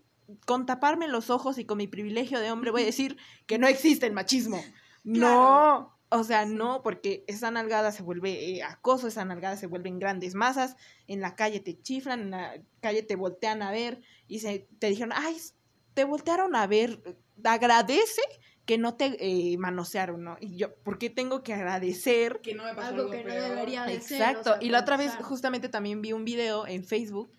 con 0.46 0.65
taparme 0.65 1.08
los 1.08 1.29
ojos 1.29 1.58
y 1.58 1.65
con 1.65 1.77
mi 1.77 1.88
privilegio 1.88 2.39
de 2.39 2.51
hombre 2.51 2.72
voy 2.72 2.84
a 2.84 2.86
decir 2.86 3.17
que 3.46 3.58
no 3.58 3.67
existe 3.67 4.05
el 4.05 4.13
machismo. 4.13 4.63
No, 5.03 5.96
O 6.10 6.24
sea, 6.24 6.46
no, 6.46 6.81
porque 6.81 7.24
esa 7.27 7.51
nalgada 7.51 7.91
se 7.91 8.01
vuelve 8.01 8.58
eh, 8.58 8.63
acoso, 8.63 9.08
esa 9.08 9.25
nalgada 9.25 9.58
se 9.58 9.67
vuelve 9.67 9.89
en 9.89 10.00
grandes 10.00 10.34
masas, 10.34 10.75
en 11.08 11.22
la 11.22 11.36
calle 11.36 11.60
te 11.60 11.79
chiflan, 11.79 12.22
en 12.22 12.31
la 12.31 12.62
calle 12.81 13.03
te 13.03 13.15
voltean 13.15 13.62
a 13.62 13.72
ver 13.72 14.01
y 14.27 14.39
se, 14.39 14.67
te 14.79 14.89
dijeron, 14.89 15.13
ay, 15.15 15.38
te 15.93 16.05
voltearon 16.05 16.55
a 16.55 16.65
ver, 16.65 17.17
agradece 17.43 18.22
que 18.69 18.77
no 18.77 18.93
te 18.93 19.17
eh, 19.19 19.57
manosearon, 19.57 20.23
¿no? 20.23 20.38
Y 20.39 20.55
yo, 20.55 20.75
¿por 20.83 20.99
qué 20.99 21.09
tengo 21.09 21.41
que 21.41 21.55
agradecer? 21.55 22.39
Que 22.39 22.53
no 22.53 22.65
me 22.65 22.75
pasó 22.75 22.89
Algo 22.89 23.01
algo, 23.01 23.11
que 23.13 23.23
no 23.23 23.33
debería 23.33 23.83
de 23.85 23.99
ser. 23.99 24.21
Exacto. 24.21 24.41
o 24.41 24.53
sea, 24.53 24.57
y 24.61 24.69
la 24.69 24.81
otra 24.81 24.95
vez 24.95 25.15
justamente 25.15 25.69
también 25.69 26.03
vi 26.03 26.13
un 26.13 26.23
video 26.23 26.67
en 26.67 26.83
Facebook 26.85 27.35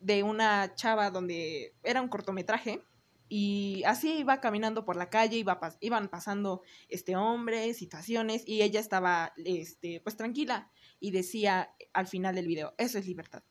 de 0.00 0.22
una 0.22 0.74
chava 0.74 1.10
donde 1.10 1.74
era 1.82 2.02
un 2.02 2.08
cortometraje 2.08 2.82
y 3.26 3.84
así 3.86 4.18
iba 4.18 4.38
caminando 4.42 4.84
por 4.84 4.96
la 4.96 5.08
calle, 5.08 5.38
iba 5.38 5.58
pas- 5.58 5.78
iban 5.80 6.08
pasando 6.10 6.60
este 6.90 7.16
hombres, 7.16 7.78
situaciones 7.78 8.42
y 8.46 8.60
ella 8.60 8.78
estaba 8.78 9.32
este 9.46 10.02
pues 10.02 10.14
tranquila 10.18 10.70
y 11.00 11.10
decía 11.10 11.70
al 11.94 12.06
final 12.06 12.34
del 12.34 12.48
video, 12.48 12.74
eso 12.76 12.98
es 12.98 13.06
libertad. 13.06 13.42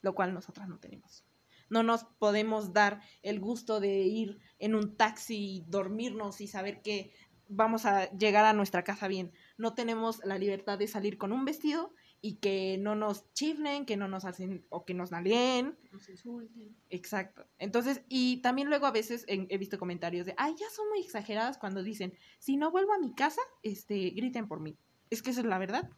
Lo 0.00 0.14
cual 0.14 0.32
nosotras 0.32 0.66
no 0.66 0.78
tenemos. 0.78 1.26
No 1.68 1.82
nos 1.82 2.04
podemos 2.04 2.72
dar 2.72 3.00
el 3.22 3.40
gusto 3.40 3.80
de 3.80 4.02
ir 4.02 4.38
en 4.58 4.74
un 4.74 4.96
taxi 4.96 5.36
y 5.58 5.64
dormirnos 5.68 6.40
y 6.40 6.48
saber 6.48 6.82
que 6.82 7.12
vamos 7.48 7.86
a 7.86 8.10
llegar 8.10 8.44
a 8.44 8.52
nuestra 8.52 8.82
casa 8.84 9.08
bien. 9.08 9.32
No 9.56 9.74
tenemos 9.74 10.20
la 10.24 10.38
libertad 10.38 10.78
de 10.78 10.88
salir 10.88 11.16
con 11.18 11.32
un 11.32 11.44
vestido 11.44 11.92
y 12.20 12.36
que 12.36 12.76
no 12.78 12.96
nos 12.96 13.32
chiflen, 13.34 13.84
que 13.86 13.96
no 13.96 14.08
nos 14.08 14.24
hacen 14.24 14.64
o 14.68 14.84
que 14.84 14.94
nos 14.94 15.12
nalguen. 15.12 15.78
Nos 15.92 16.08
insulten. 16.08 16.74
Exacto. 16.90 17.46
Entonces, 17.58 18.02
y 18.08 18.38
también 18.38 18.68
luego 18.68 18.86
a 18.86 18.90
veces 18.90 19.24
en- 19.28 19.46
he 19.50 19.58
visto 19.58 19.78
comentarios 19.78 20.26
de, 20.26 20.34
ay, 20.38 20.54
ya 20.58 20.68
son 20.70 20.88
muy 20.88 21.00
exageradas 21.00 21.58
cuando 21.58 21.82
dicen, 21.82 22.14
si 22.38 22.56
no 22.56 22.70
vuelvo 22.70 22.92
a 22.94 22.98
mi 22.98 23.12
casa, 23.14 23.40
este, 23.62 24.10
griten 24.10 24.48
por 24.48 24.60
mí. 24.60 24.76
Es 25.10 25.22
que 25.22 25.30
esa 25.30 25.40
es 25.40 25.46
la 25.46 25.58
verdad. 25.58 25.88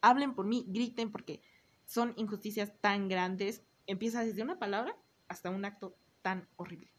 Hablen 0.00 0.34
por 0.34 0.46
mí, 0.46 0.64
griten 0.68 1.10
porque 1.12 1.42
son 1.84 2.14
injusticias 2.16 2.72
tan 2.80 3.08
grandes. 3.08 3.62
Empieza 3.90 4.24
desde 4.24 4.40
una 4.40 4.56
palabra 4.56 4.96
hasta 5.26 5.50
un 5.50 5.64
acto 5.64 5.96
tan 6.22 6.46
horrible. 6.54 6.92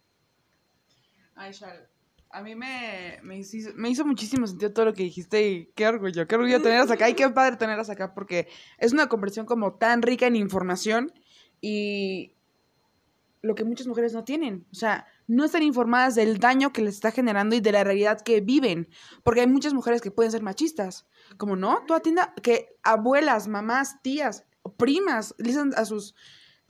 Ay, 1.36 1.54
Shal, 1.54 1.88
a 2.30 2.42
mí 2.42 2.54
me, 2.54 3.18
me, 3.24 3.38
hizo, 3.38 3.70
me 3.76 3.90
hizo 3.90 4.06
muchísimo 4.06 4.46
sentido 4.46 4.74
todo 4.74 4.88
lo 4.88 4.94
que 4.94 5.04
dijiste 5.04 5.48
y 5.48 5.66
qué 5.68 5.88
orgullo, 5.88 6.28
qué 6.28 6.36
orgullo 6.36 6.62
tenerlas 6.62 6.92
acá. 6.92 7.08
Y 7.08 7.14
qué 7.14 7.30
padre 7.30 7.56
tenerlas 7.56 7.90
acá 7.90 8.14
porque 8.14 8.50
es 8.78 8.92
una 8.92 9.08
conversación 9.08 9.46
como 9.46 9.76
tan 9.76 10.02
rica 10.02 10.28
en 10.28 10.36
información 10.36 11.14
y 11.62 12.36
lo 13.42 13.56
que 13.56 13.64
muchas 13.64 13.88
mujeres 13.88 14.12
no 14.12 14.26
tienen, 14.26 14.68
o 14.74 14.76
sea, 14.76 15.08
no 15.28 15.46
están 15.46 15.64
informadas 15.64 16.16
del 16.16 16.40
daño 16.40 16.74
que 16.74 16.82
les 16.82 16.96
está 16.96 17.12
generando 17.12 17.56
y 17.56 17.62
de 17.62 17.72
la 17.72 17.86
realidad 17.86 18.20
que 18.20 18.42
viven, 18.42 18.90
porque 19.24 19.40
hay 19.40 19.48
muchas 19.48 19.74
mujeres 19.74 20.02
que 20.02 20.12
pueden 20.12 20.32
ser 20.34 20.44
machistas, 20.44 21.08
como 21.38 21.56
no, 21.56 21.86
tú 21.88 21.94
atienda 21.94 22.34
que 22.44 22.76
abuelas, 22.84 23.48
mamás, 23.48 24.02
tías, 24.04 24.44
primas, 24.78 25.34
dicen 25.40 25.72
a 25.76 25.86
sus 25.86 26.14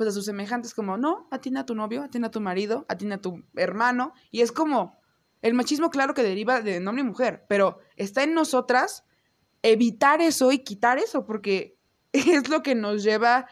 pues 0.02 0.10
a 0.10 0.14
sus 0.14 0.26
semejantes 0.26 0.74
como, 0.74 0.98
no, 0.98 1.28
atiende 1.30 1.60
a 1.60 1.66
tu 1.68 1.76
novio, 1.76 2.02
atiende 2.02 2.30
a 2.30 2.32
tu 2.32 2.42
marido, 2.42 2.88
atiende 2.90 3.18
a 3.18 3.22
tu 3.22 3.44
hermano. 3.56 4.16
Y 4.32 4.42
es 4.42 4.52
como, 4.52 5.00
el 5.44 5.54
machismo 5.54 5.92
claro 5.92 6.16
que 6.16 6.24
deriva 6.24 6.60
de 6.60 6.80
hombre 6.80 7.04
y 7.04 7.06
mujer, 7.06 7.46
pero 7.48 7.78
está 7.98 8.24
en 8.24 8.34
nosotras 8.34 9.04
evitar 9.62 10.20
eso 10.20 10.52
y 10.52 10.64
quitar 10.64 10.98
eso, 10.98 11.24
porque 11.24 11.78
es 12.14 12.50
lo 12.50 12.64
que 12.64 12.74
nos 12.74 13.04
lleva 13.04 13.46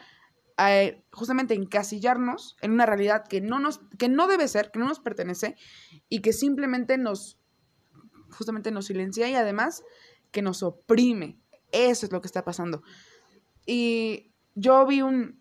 a 0.56 0.76
eh, 0.76 1.04
justamente 1.12 1.54
encasillarnos 1.54 2.56
en 2.62 2.72
una 2.72 2.84
realidad 2.84 3.28
que 3.28 3.40
no 3.40 3.60
nos, 3.60 3.78
que 3.96 4.08
no 4.08 4.26
debe 4.26 4.48
ser, 4.48 4.72
que 4.72 4.80
no 4.80 4.88
nos 4.88 4.98
pertenece, 4.98 5.54
y 6.08 6.20
que 6.20 6.32
simplemente 6.32 6.98
nos, 6.98 7.38
justamente 8.32 8.72
nos 8.72 8.86
silencia 8.86 9.28
y 9.28 9.36
además 9.36 9.84
que 10.32 10.42
nos 10.42 10.64
oprime. 10.64 11.38
Eso 11.70 12.06
es 12.06 12.10
lo 12.10 12.20
que 12.20 12.26
está 12.26 12.42
pasando. 12.42 12.82
Y 13.66 14.32
yo 14.56 14.84
vi 14.84 15.02
un, 15.02 15.39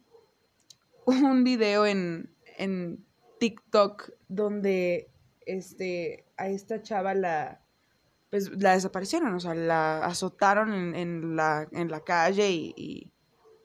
un 1.17 1.43
video 1.43 1.85
en, 1.85 2.35
en 2.57 3.05
TikTok 3.39 4.11
donde 4.27 5.11
este, 5.45 6.25
a 6.37 6.49
esta 6.49 6.81
chava 6.81 7.13
la, 7.13 7.61
pues, 8.29 8.51
la 8.62 8.73
desaparecieron, 8.73 9.34
o 9.34 9.39
sea, 9.39 9.55
la 9.55 10.05
azotaron 10.05 10.95
en, 10.95 11.36
la, 11.36 11.67
en 11.71 11.89
la 11.89 12.03
calle 12.03 12.51
y, 12.51 12.73
y, 12.75 13.12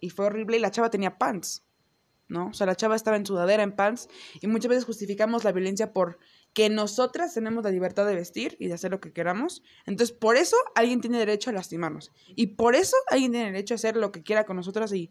y 0.00 0.10
fue 0.10 0.26
horrible 0.26 0.56
y 0.56 0.60
la 0.60 0.70
chava 0.70 0.90
tenía 0.90 1.18
pants, 1.18 1.64
¿no? 2.28 2.48
O 2.48 2.52
sea, 2.54 2.66
la 2.66 2.76
chava 2.76 2.96
estaba 2.96 3.16
en 3.16 3.26
sudadera, 3.26 3.62
en 3.62 3.72
pants 3.72 4.08
y 4.40 4.46
muchas 4.46 4.70
veces 4.70 4.84
justificamos 4.84 5.44
la 5.44 5.52
violencia 5.52 5.92
por 5.92 6.18
que 6.54 6.70
nosotras 6.70 7.34
tenemos 7.34 7.64
la 7.64 7.70
libertad 7.70 8.06
de 8.06 8.14
vestir 8.14 8.56
y 8.60 8.68
de 8.68 8.74
hacer 8.74 8.92
lo 8.92 9.00
que 9.00 9.12
queramos. 9.12 9.62
Entonces, 9.86 10.16
por 10.16 10.36
eso 10.36 10.56
alguien 10.76 11.00
tiene 11.00 11.18
derecho 11.18 11.50
a 11.50 11.52
lastimarnos. 11.52 12.12
Y 12.28 12.48
por 12.48 12.76
eso 12.76 12.96
alguien 13.08 13.32
tiene 13.32 13.46
derecho 13.46 13.74
a 13.74 13.76
hacer 13.76 13.96
lo 13.96 14.12
que 14.12 14.22
quiera 14.22 14.46
con 14.46 14.56
nosotras 14.56 14.92
y 14.92 15.10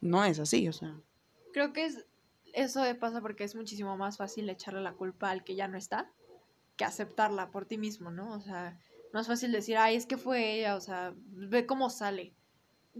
no 0.00 0.24
es 0.24 0.38
así, 0.38 0.68
o 0.68 0.72
sea. 0.72 0.96
Creo 1.52 1.72
que 1.72 1.86
es, 1.86 2.06
eso 2.52 2.82
pasa 3.00 3.20
porque 3.20 3.44
es 3.44 3.54
muchísimo 3.54 3.96
más 3.96 4.16
fácil 4.16 4.48
echarle 4.48 4.82
la 4.82 4.94
culpa 4.94 5.30
al 5.30 5.44
que 5.44 5.54
ya 5.54 5.68
no 5.68 5.78
está 5.78 6.10
que 6.76 6.84
aceptarla 6.84 7.50
por 7.50 7.66
ti 7.66 7.78
mismo, 7.78 8.10
¿no? 8.10 8.32
O 8.32 8.40
sea, 8.40 8.78
no 9.12 9.22
fácil 9.24 9.52
decir, 9.52 9.76
ay, 9.76 9.96
es 9.96 10.06
que 10.06 10.16
fue 10.16 10.54
ella, 10.54 10.76
o 10.76 10.80
sea, 10.80 11.14
ve 11.16 11.66
cómo 11.66 11.90
sale. 11.90 12.34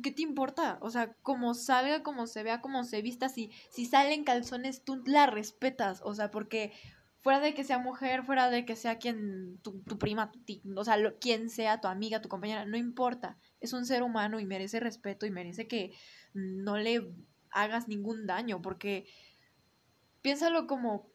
¿Qué 0.03 0.11
te 0.11 0.23
importa? 0.23 0.79
O 0.81 0.91
sea, 0.91 1.15
como 1.23 1.55
salga, 1.55 2.03
como 2.03 2.27
se 2.27 2.43
vea, 2.43 2.61
como 2.61 2.85
se 2.85 3.03
vista, 3.03 3.29
si, 3.29 3.51
si 3.71 3.87
sale 3.87 4.23
calzones, 4.25 4.85
tú 4.85 5.03
la 5.07 5.27
respetas, 5.27 6.01
o 6.03 6.15
sea, 6.15 6.31
porque 6.31 6.73
fuera 7.21 7.41
de 7.41 7.55
que 7.55 7.65
sea 7.65 7.79
mujer, 7.79 8.25
fuera 8.25 8.51
de 8.51 8.65
que 8.65 8.75
sea 8.75 8.99
quien, 8.99 9.59
tu, 9.59 9.83
tu 9.83 9.99
prima, 9.99 10.33
tu 10.33 10.41
o 10.77 10.85
sea, 10.85 10.97
quien 11.21 11.51
sea, 11.51 11.81
tu 11.81 11.89
amiga, 11.89 12.23
tu 12.23 12.29
compañera, 12.29 12.65
no 12.65 12.77
importa, 12.77 13.39
es 13.61 13.73
un 13.73 13.87
ser 13.87 14.03
humano 14.03 14.41
y 14.41 14.47
merece 14.47 14.81
respeto 14.81 15.27
y 15.27 15.31
merece 15.31 15.69
que 15.69 15.93
no 16.35 16.79
le 16.79 17.13
hagas 17.53 17.89
ningún 17.89 18.27
daño, 18.27 18.61
porque 18.63 19.07
piénsalo 20.23 20.67
como 20.67 21.11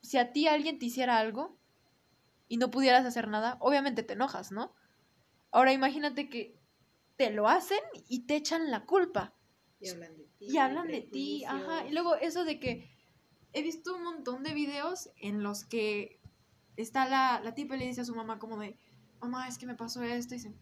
si 0.00 0.18
a 0.18 0.32
ti 0.32 0.46
alguien 0.48 0.78
te 0.78 0.86
hiciera 0.86 1.18
algo 1.18 1.58
y 2.48 2.58
no 2.58 2.70
pudieras 2.70 3.04
hacer 3.04 3.28
nada, 3.28 3.56
obviamente 3.60 4.02
te 4.02 4.14
enojas, 4.14 4.52
¿no? 4.52 4.72
Ahora 5.50 5.72
imagínate 5.72 6.28
que 6.28 6.58
te 7.16 7.30
lo 7.30 7.48
hacen 7.48 7.80
y 8.08 8.26
te 8.26 8.36
echan 8.36 8.70
la 8.70 8.84
culpa 8.84 9.34
Y 9.80 9.88
hablan 9.88 10.16
de 10.16 10.24
ti. 10.38 10.46
y 10.46 10.58
hablan 10.58 10.88
de 10.88 11.00
ti, 11.00 11.44
ajá, 11.44 11.86
y 11.86 11.92
luego 11.92 12.14
eso 12.16 12.44
de 12.44 12.60
que 12.60 12.90
he 13.52 13.62
visto 13.62 13.94
un 13.96 14.04
montón 14.04 14.42
de 14.42 14.54
videos 14.54 15.10
en 15.16 15.42
los 15.42 15.64
que 15.64 16.20
está 16.76 17.08
la, 17.08 17.40
la 17.42 17.54
tipa 17.54 17.74
y 17.76 17.78
le 17.78 17.86
dice 17.86 18.02
a 18.02 18.04
su 18.04 18.14
mamá 18.14 18.38
como 18.38 18.58
de, 18.58 18.78
mamá, 19.20 19.48
es 19.48 19.56
que 19.58 19.66
me 19.66 19.74
pasó 19.74 20.02
esto, 20.02 20.34
y 20.34 20.38
dice, 20.38 20.54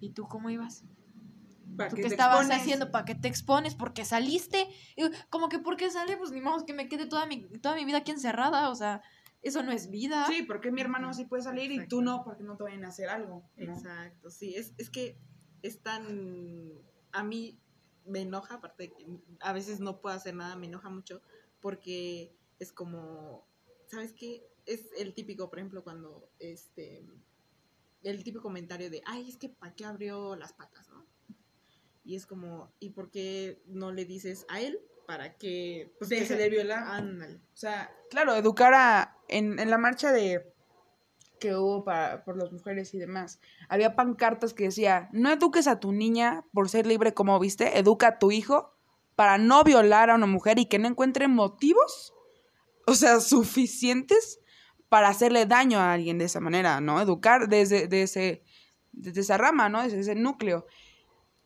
¿y 0.00 0.10
tú 0.10 0.26
cómo 0.26 0.50
ibas? 0.50 0.84
¿Tú 1.90 1.96
qué 1.96 2.06
estabas 2.06 2.50
haciendo? 2.50 2.90
¿Para 2.90 3.04
qué 3.04 3.14
te 3.14 3.28
expones? 3.28 3.74
¿Porque 3.74 4.04
saliste? 4.04 4.68
Y 4.96 5.02
como 5.30 5.48
que 5.48 5.58
porque 5.58 5.90
sale, 5.90 6.16
pues 6.16 6.30
ni 6.30 6.40
modo 6.40 6.64
que 6.64 6.72
me 6.72 6.88
quede 6.88 7.06
toda 7.06 7.26
mi, 7.26 7.48
toda 7.60 7.74
mi 7.76 7.84
vida 7.84 7.98
aquí 7.98 8.10
encerrada, 8.10 8.70
o 8.70 8.74
sea, 8.74 9.02
eso 9.42 9.62
no 9.62 9.70
es 9.70 9.90
vida. 9.90 10.26
Sí, 10.26 10.42
porque 10.42 10.70
mi 10.70 10.80
hermano 10.80 11.12
sí 11.14 11.24
puede 11.24 11.42
salir 11.42 11.70
y 11.70 11.86
tú 11.86 12.02
no, 12.02 12.24
porque 12.24 12.42
no 12.42 12.56
te 12.56 12.64
vayan 12.64 12.84
a 12.84 12.88
hacer 12.88 13.08
algo. 13.08 13.48
¿no? 13.56 13.72
Exacto, 13.72 14.30
sí, 14.30 14.54
es, 14.54 14.74
es 14.78 14.90
que 14.90 15.18
es 15.62 15.80
tan... 15.82 16.82
A 17.12 17.22
mí 17.22 17.60
me 18.04 18.22
enoja, 18.22 18.54
aparte 18.54 18.84
de 18.84 18.92
que 18.92 19.06
a 19.40 19.52
veces 19.52 19.80
no 19.80 20.00
puedo 20.00 20.16
hacer 20.16 20.34
nada, 20.34 20.56
me 20.56 20.66
enoja 20.66 20.88
mucho, 20.88 21.22
porque 21.60 22.34
es 22.58 22.72
como, 22.72 23.46
¿sabes 23.86 24.12
qué? 24.12 24.46
Es 24.66 24.90
el 24.98 25.14
típico, 25.14 25.48
por 25.48 25.58
ejemplo, 25.58 25.84
cuando, 25.84 26.30
este, 26.38 27.06
el 28.02 28.24
típico 28.24 28.42
comentario 28.42 28.90
de, 28.90 29.02
ay, 29.06 29.28
es 29.28 29.36
que 29.36 29.48
¿para 29.48 29.74
qué 29.74 29.84
abrió 29.84 30.36
las 30.36 30.52
patas, 30.52 30.88
no? 30.88 31.06
Y 32.08 32.16
es 32.16 32.24
como, 32.24 32.72
¿y 32.80 32.88
por 32.88 33.10
qué 33.10 33.60
no 33.66 33.92
le 33.92 34.06
dices 34.06 34.46
a 34.48 34.62
él 34.62 34.80
para 35.06 35.36
que... 35.36 35.92
Pues, 35.98 36.08
Deje 36.08 36.36
de 36.36 36.48
violar. 36.48 36.82
Ándale. 36.84 37.34
O 37.34 37.56
sea, 37.56 37.94
claro, 38.08 38.34
educar 38.34 38.72
a. 38.72 39.18
En, 39.28 39.58
en 39.58 39.68
la 39.68 39.76
marcha 39.76 40.10
de 40.10 40.50
que 41.38 41.54
hubo 41.54 41.84
para, 41.84 42.24
por 42.24 42.38
las 42.38 42.50
mujeres 42.50 42.94
y 42.94 42.98
demás, 42.98 43.40
había 43.68 43.94
pancartas 43.94 44.54
que 44.54 44.64
decía, 44.64 45.10
no 45.12 45.30
eduques 45.30 45.66
a 45.66 45.80
tu 45.80 45.92
niña 45.92 46.46
por 46.54 46.70
ser 46.70 46.86
libre 46.86 47.12
como 47.12 47.38
viste, 47.38 47.78
educa 47.78 48.08
a 48.08 48.18
tu 48.18 48.30
hijo 48.30 48.74
para 49.14 49.36
no 49.36 49.62
violar 49.62 50.08
a 50.08 50.14
una 50.14 50.24
mujer 50.24 50.58
y 50.58 50.64
que 50.64 50.78
no 50.78 50.88
encuentre 50.88 51.28
motivos, 51.28 52.14
o 52.86 52.94
sea, 52.94 53.20
suficientes 53.20 54.40
para 54.88 55.10
hacerle 55.10 55.44
daño 55.44 55.78
a 55.78 55.92
alguien 55.92 56.16
de 56.16 56.24
esa 56.24 56.40
manera, 56.40 56.80
¿no? 56.80 57.02
Educar 57.02 57.50
desde, 57.50 57.86
de 57.86 58.04
ese, 58.04 58.44
desde 58.92 59.20
esa 59.20 59.36
rama, 59.36 59.68
¿no? 59.68 59.82
Desde 59.82 60.00
ese 60.00 60.14
núcleo. 60.14 60.64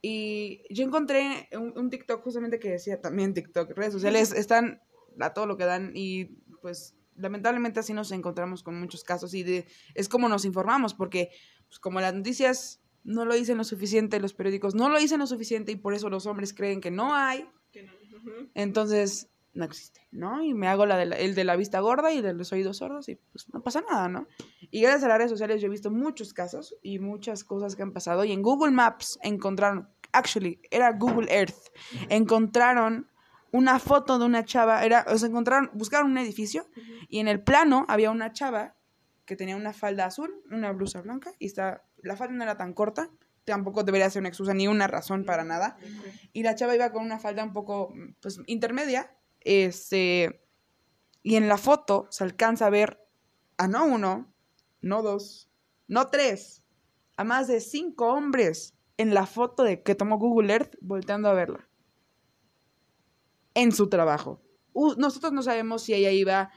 Y 0.03 0.63
yo 0.69 0.85
encontré 0.85 1.49
un, 1.53 1.73
un 1.79 1.89
TikTok 1.89 2.23
justamente 2.23 2.59
que 2.59 2.71
decía 2.71 3.01
también 3.01 3.35
TikTok, 3.35 3.71
redes 3.77 3.93
sociales 3.93 4.33
están 4.33 4.83
a 5.21 5.33
todo 5.33 5.47
lo 5.47 5.57
que 5.57 5.65
dan 5.65 5.93
y 5.95 6.25
pues 6.61 6.97
lamentablemente 7.17 7.79
así 7.81 7.93
nos 7.93 8.11
encontramos 8.11 8.63
con 8.65 8.79
muchos 8.81 9.05
casos 9.05 9.33
y 9.35 9.43
de, 9.45 9.67
es 9.95 10.09
como 10.09 10.29
nos 10.29 10.45
informamos 10.45 10.93
porque 10.95 11.31
pues, 11.69 11.79
como 11.79 12.01
las 12.01 12.15
noticias 12.15 12.81
no 13.05 13.25
lo 13.25 13.35
dicen 13.35 13.59
lo 13.59 13.65
suficiente, 13.65 14.19
los 14.19 14.35
periódicos 14.35 14.75
no 14.75 14.89
lo 14.89 14.99
dicen 14.99 15.21
lo 15.21 15.27
suficiente 15.27 15.71
y 15.73 15.77
por 15.77 15.95
eso 15.95 16.09
los 16.11 16.27
hombres 16.27 16.53
creen 16.53 16.81
que 16.81 16.91
no 16.91 17.15
hay, 17.15 17.49
entonces 18.55 19.29
no 19.55 19.65
existe, 19.67 20.01
¿no? 20.13 20.43
Y 20.43 20.55
me 20.55 20.67
hago 20.69 20.87
la 20.87 20.97
de 20.97 21.05
la- 21.07 21.17
el 21.17 21.35
de 21.35 21.45
la 21.45 21.57
vista 21.57 21.81
gorda 21.81 22.11
y 22.13 22.23
de 22.23 22.33
los 22.33 22.53
oídos 22.53 22.79
sordos 22.79 23.09
y 23.11 23.17
pues 23.17 23.53
no 23.53 23.63
pasa 23.63 23.83
nada, 23.83 24.09
¿no? 24.09 24.27
Y 24.71 24.81
gracias 24.81 25.05
a 25.05 25.09
las 25.09 25.19
redes 25.19 25.31
sociales 25.31 25.61
yo 25.61 25.67
he 25.67 25.71
visto 25.71 25.91
muchos 25.91 26.33
casos 26.33 26.75
y 26.83 26.99
muchas 27.01 27.45
cosas 27.45 27.77
que 27.77 27.83
han 27.83 27.93
pasado. 27.93 28.25
Y 28.25 28.33
en 28.33 28.41
Google 28.41 28.71
Maps 28.71 29.19
encontraron, 29.23 29.91
actually, 30.13 30.61
era 30.71 30.93
Google 30.93 31.33
Earth, 31.35 31.73
encontraron 32.09 33.09
una 33.51 33.79
foto 33.79 34.19
de 34.19 34.25
una 34.25 34.45
chava, 34.45 34.85
era, 34.85 35.05
o 35.09 35.19
sea, 35.19 35.29
encontraron, 35.29 35.71
buscaron 35.75 36.11
un 36.11 36.19
edificio 36.19 36.69
y 37.09 37.19
en 37.19 37.29
el 37.29 37.43
plano 37.43 37.85
había 37.89 38.11
una 38.11 38.33
chava 38.33 38.77
que 39.27 39.37
tenía 39.37 39.57
una 39.57 39.73
falda 39.73 40.07
azul, 40.07 40.43
una 40.51 40.73
blusa 40.73 41.03
blanca 41.03 41.33
y 41.39 41.47
está, 41.47 41.85
la 42.03 42.17
falda 42.17 42.35
no 42.35 42.43
era 42.43 42.57
tan 42.57 42.73
corta, 42.73 43.11
tampoco 43.45 43.85
debería 43.85 44.09
ser 44.11 44.21
una 44.21 44.29
excusa 44.29 44.55
ni 44.55 44.69
una 44.69 44.87
razón 44.87 45.25
para 45.25 45.45
nada. 45.45 45.77
Y 46.33 46.43
la 46.43 46.55
chava 46.55 46.75
iba 46.75 46.93
con 46.93 47.05
una 47.05 47.19
falda 47.19 47.45
un 47.45 47.53
poco, 47.53 47.93
pues, 48.21 48.41
intermedia, 48.47 49.15
este, 49.41 50.45
y 51.23 51.37
en 51.37 51.49
la 51.49 51.59
foto 51.59 52.07
se 52.11 52.25
alcanza 52.25 52.67
a 52.67 52.71
ver 52.71 53.01
a 53.59 53.69
no 53.69 53.85
uno, 53.85 54.33
no 54.81 55.03
dos, 55.03 55.51
no 55.89 56.09
tres, 56.09 56.65
a 57.17 57.25
más 57.25 57.49
de 57.49 57.61
cinco 57.61 58.13
hombres 58.13 58.75
en 59.03 59.15
la 59.15 59.27
foto 59.27 59.63
de 59.65 59.83
que 59.83 59.95
tomó 59.95 60.19
Google 60.19 60.53
Earth 60.53 60.75
volteando 60.81 61.29
a 61.29 61.35
verla. 61.35 61.69
En 63.55 63.73
su 63.73 63.89
trabajo. 63.89 64.41
Nosotros 64.97 65.33
no 65.33 65.43
sabemos 65.43 65.83
si 65.83 65.93
ella 65.93 66.11
iba 66.11 66.51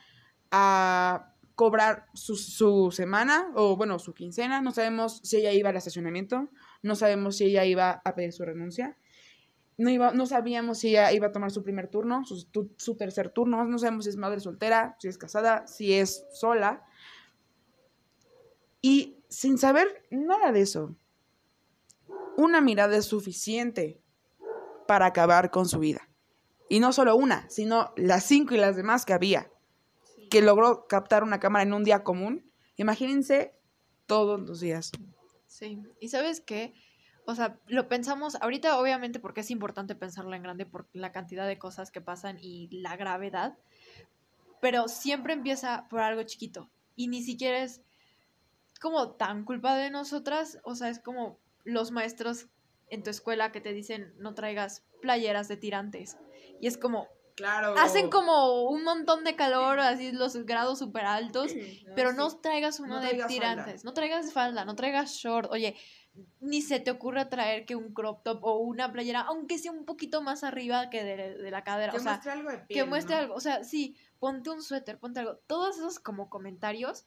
a 0.52 1.34
cobrar 1.56 2.06
su, 2.14 2.36
su 2.36 2.92
semana 2.92 3.52
o, 3.56 3.76
bueno, 3.76 4.00
su 4.00 4.14
quincena. 4.14 4.62
No 4.62 4.72
sabemos 4.72 5.20
si 5.24 5.38
ella 5.38 5.52
iba 5.52 5.70
al 5.70 5.76
estacionamiento. 5.76 6.50
No 6.82 6.96
sabemos 6.96 7.38
si 7.38 7.46
ella 7.46 7.66
iba 7.66 8.02
a 8.06 8.16
pedir 8.16 8.32
su 8.32 8.46
renuncia. 8.46 8.98
No, 9.78 9.90
iba, 9.90 10.12
no 10.14 10.26
sabíamos 10.26 10.80
si 10.80 10.90
ella 10.90 11.12
iba 11.12 11.28
a 11.28 11.32
tomar 11.34 11.52
su 11.52 11.62
primer 11.64 11.90
turno, 11.90 12.24
su, 12.24 12.46
tu- 12.46 12.72
su 12.78 12.96
tercer 12.96 13.30
turno. 13.32 13.66
No 13.66 13.78
sabemos 13.78 14.06
si 14.06 14.12
es 14.12 14.16
madre 14.18 14.40
soltera, 14.40 14.96
si 15.00 15.10
es 15.10 15.18
casada, 15.18 15.68
si 15.68 15.94
es 15.94 16.26
sola. 16.34 16.86
Y 18.82 19.18
sin 19.28 19.58
saber 19.58 19.88
nada 20.12 20.54
de 20.54 20.62
eso, 20.62 20.96
una 22.38 22.62
mirada 22.62 22.98
es 22.98 23.06
suficiente 23.06 24.02
para 24.88 25.08
acabar 25.08 25.52
con 25.52 25.68
su 25.68 25.80
vida. 25.80 26.10
Y 26.70 26.80
no 26.80 26.94
solo 26.94 27.16
una, 27.16 27.50
sino 27.50 27.94
las 27.96 28.24
cinco 28.24 28.54
y 28.54 28.58
las 28.58 28.76
demás 28.76 29.06
que 29.06 29.14
había, 29.14 29.52
que 30.30 30.42
logró 30.42 30.88
captar 30.88 31.24
una 31.24 31.40
cámara 31.40 31.64
en 31.64 31.74
un 31.74 31.84
día 31.84 32.04
común. 32.04 32.52
Imagínense 32.76 33.56
todos 34.06 34.40
los 34.42 34.60
días. 34.60 34.92
Sí, 35.48 35.82
y 36.00 36.10
sabes 36.10 36.42
qué, 36.42 36.74
o 37.26 37.34
sea, 37.34 37.60
lo 37.68 37.88
pensamos 37.88 38.36
ahorita 38.42 38.80
obviamente 38.80 39.20
porque 39.20 39.42
es 39.42 39.50
importante 39.50 39.96
pensarlo 39.96 40.36
en 40.36 40.44
grande 40.44 40.66
por 40.66 40.88
la 40.94 41.12
cantidad 41.12 41.48
de 41.48 41.58
cosas 41.58 41.92
que 41.92 42.02
pasan 42.02 42.38
y 42.40 42.68
la 42.72 42.96
gravedad, 42.98 43.58
pero 44.62 44.88
siempre 44.88 45.34
empieza 45.34 45.88
por 45.90 46.02
algo 46.02 46.24
chiquito 46.24 46.70
y 46.96 47.08
ni 47.08 47.24
siquiera 47.24 47.64
es 47.64 47.82
como 48.80 49.12
tan 49.14 49.46
culpa 49.46 49.76
de 49.76 49.90
nosotras, 49.90 50.60
o 50.64 50.76
sea, 50.76 50.90
es 50.90 51.00
como 51.00 51.40
los 51.66 51.92
maestros 51.92 52.48
en 52.90 53.04
tu 53.04 53.10
escuela 53.10 53.52
que 53.52 53.60
te 53.62 53.74
dicen 53.74 54.14
no 54.18 54.34
traigas 54.34 54.84
playeras 55.02 55.48
de 55.50 55.58
tirantes 55.58 56.18
y 56.62 56.68
es 56.68 56.78
como 56.78 57.08
Claro. 57.36 57.76
hacen 57.78 58.10
como 58.10 58.64
un 58.70 58.86
montón 58.86 59.26
de 59.26 59.36
calor, 59.36 59.78
así 59.82 60.14
los 60.14 60.46
grados 60.46 60.80
súper 60.80 61.04
altos, 61.06 61.52
pero 61.94 62.14
no 62.14 62.30
traigas 62.40 62.80
uno 62.80 62.96
No 62.96 63.02
de 63.02 63.08
traigas 63.10 63.28
tirantes, 63.28 63.66
falda. 63.66 63.82
no 63.84 63.94
traigas 63.94 64.32
falda, 64.32 64.64
no 64.64 64.76
traigas 64.78 65.12
short, 65.16 65.52
oye, 65.52 65.76
ni 66.40 66.62
se 66.62 66.80
te 66.80 66.92
ocurra 66.92 67.28
traer 67.28 67.66
que 67.66 67.76
un 67.76 67.94
crop 67.94 68.24
top 68.24 68.40
o 68.42 68.60
una 68.60 68.94
playera, 68.94 69.20
aunque 69.20 69.58
sea 69.58 69.74
un 69.74 69.84
poquito 69.84 70.22
más 70.22 70.46
arriba 70.46 70.90
que 70.90 71.04
de, 71.04 71.36
de 71.38 71.52
la 71.52 71.66
cadera, 71.66 71.92
Que 71.92 71.98
o 71.98 72.02
sea, 72.02 72.12
muestre 72.14 72.32
algo 72.32 72.50
de 72.52 72.58
que 72.60 72.66
piel, 72.68 72.88
muestre 72.88 73.16
¿no? 73.16 73.22
algo, 73.24 73.34
o 73.36 73.40
sea, 73.42 73.66
sí, 73.66 73.98
ponte 74.18 74.50
un 74.50 74.62
suéter, 74.64 74.98
ponte 74.98 75.20
algo, 75.20 75.36
todos 75.46 75.76
esos 75.76 76.00
como 76.00 76.30
comentarios, 76.30 77.06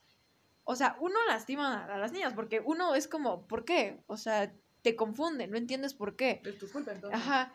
o 0.70 0.76
sea, 0.76 0.98
uno 1.00 1.14
lastima 1.26 1.86
a 1.86 1.96
las 1.96 2.12
niñas, 2.12 2.34
porque 2.34 2.60
uno 2.62 2.94
es 2.94 3.08
como, 3.08 3.46
¿por 3.46 3.64
qué? 3.64 4.00
O 4.06 4.18
sea, 4.18 4.52
te 4.82 4.96
confunde, 4.96 5.46
no 5.46 5.56
entiendes 5.56 5.94
por 5.94 6.14
qué. 6.14 6.42
Es 6.44 6.58
tu 6.58 6.70
culpa, 6.70 6.92
entonces. 6.92 7.18
Ajá. 7.18 7.54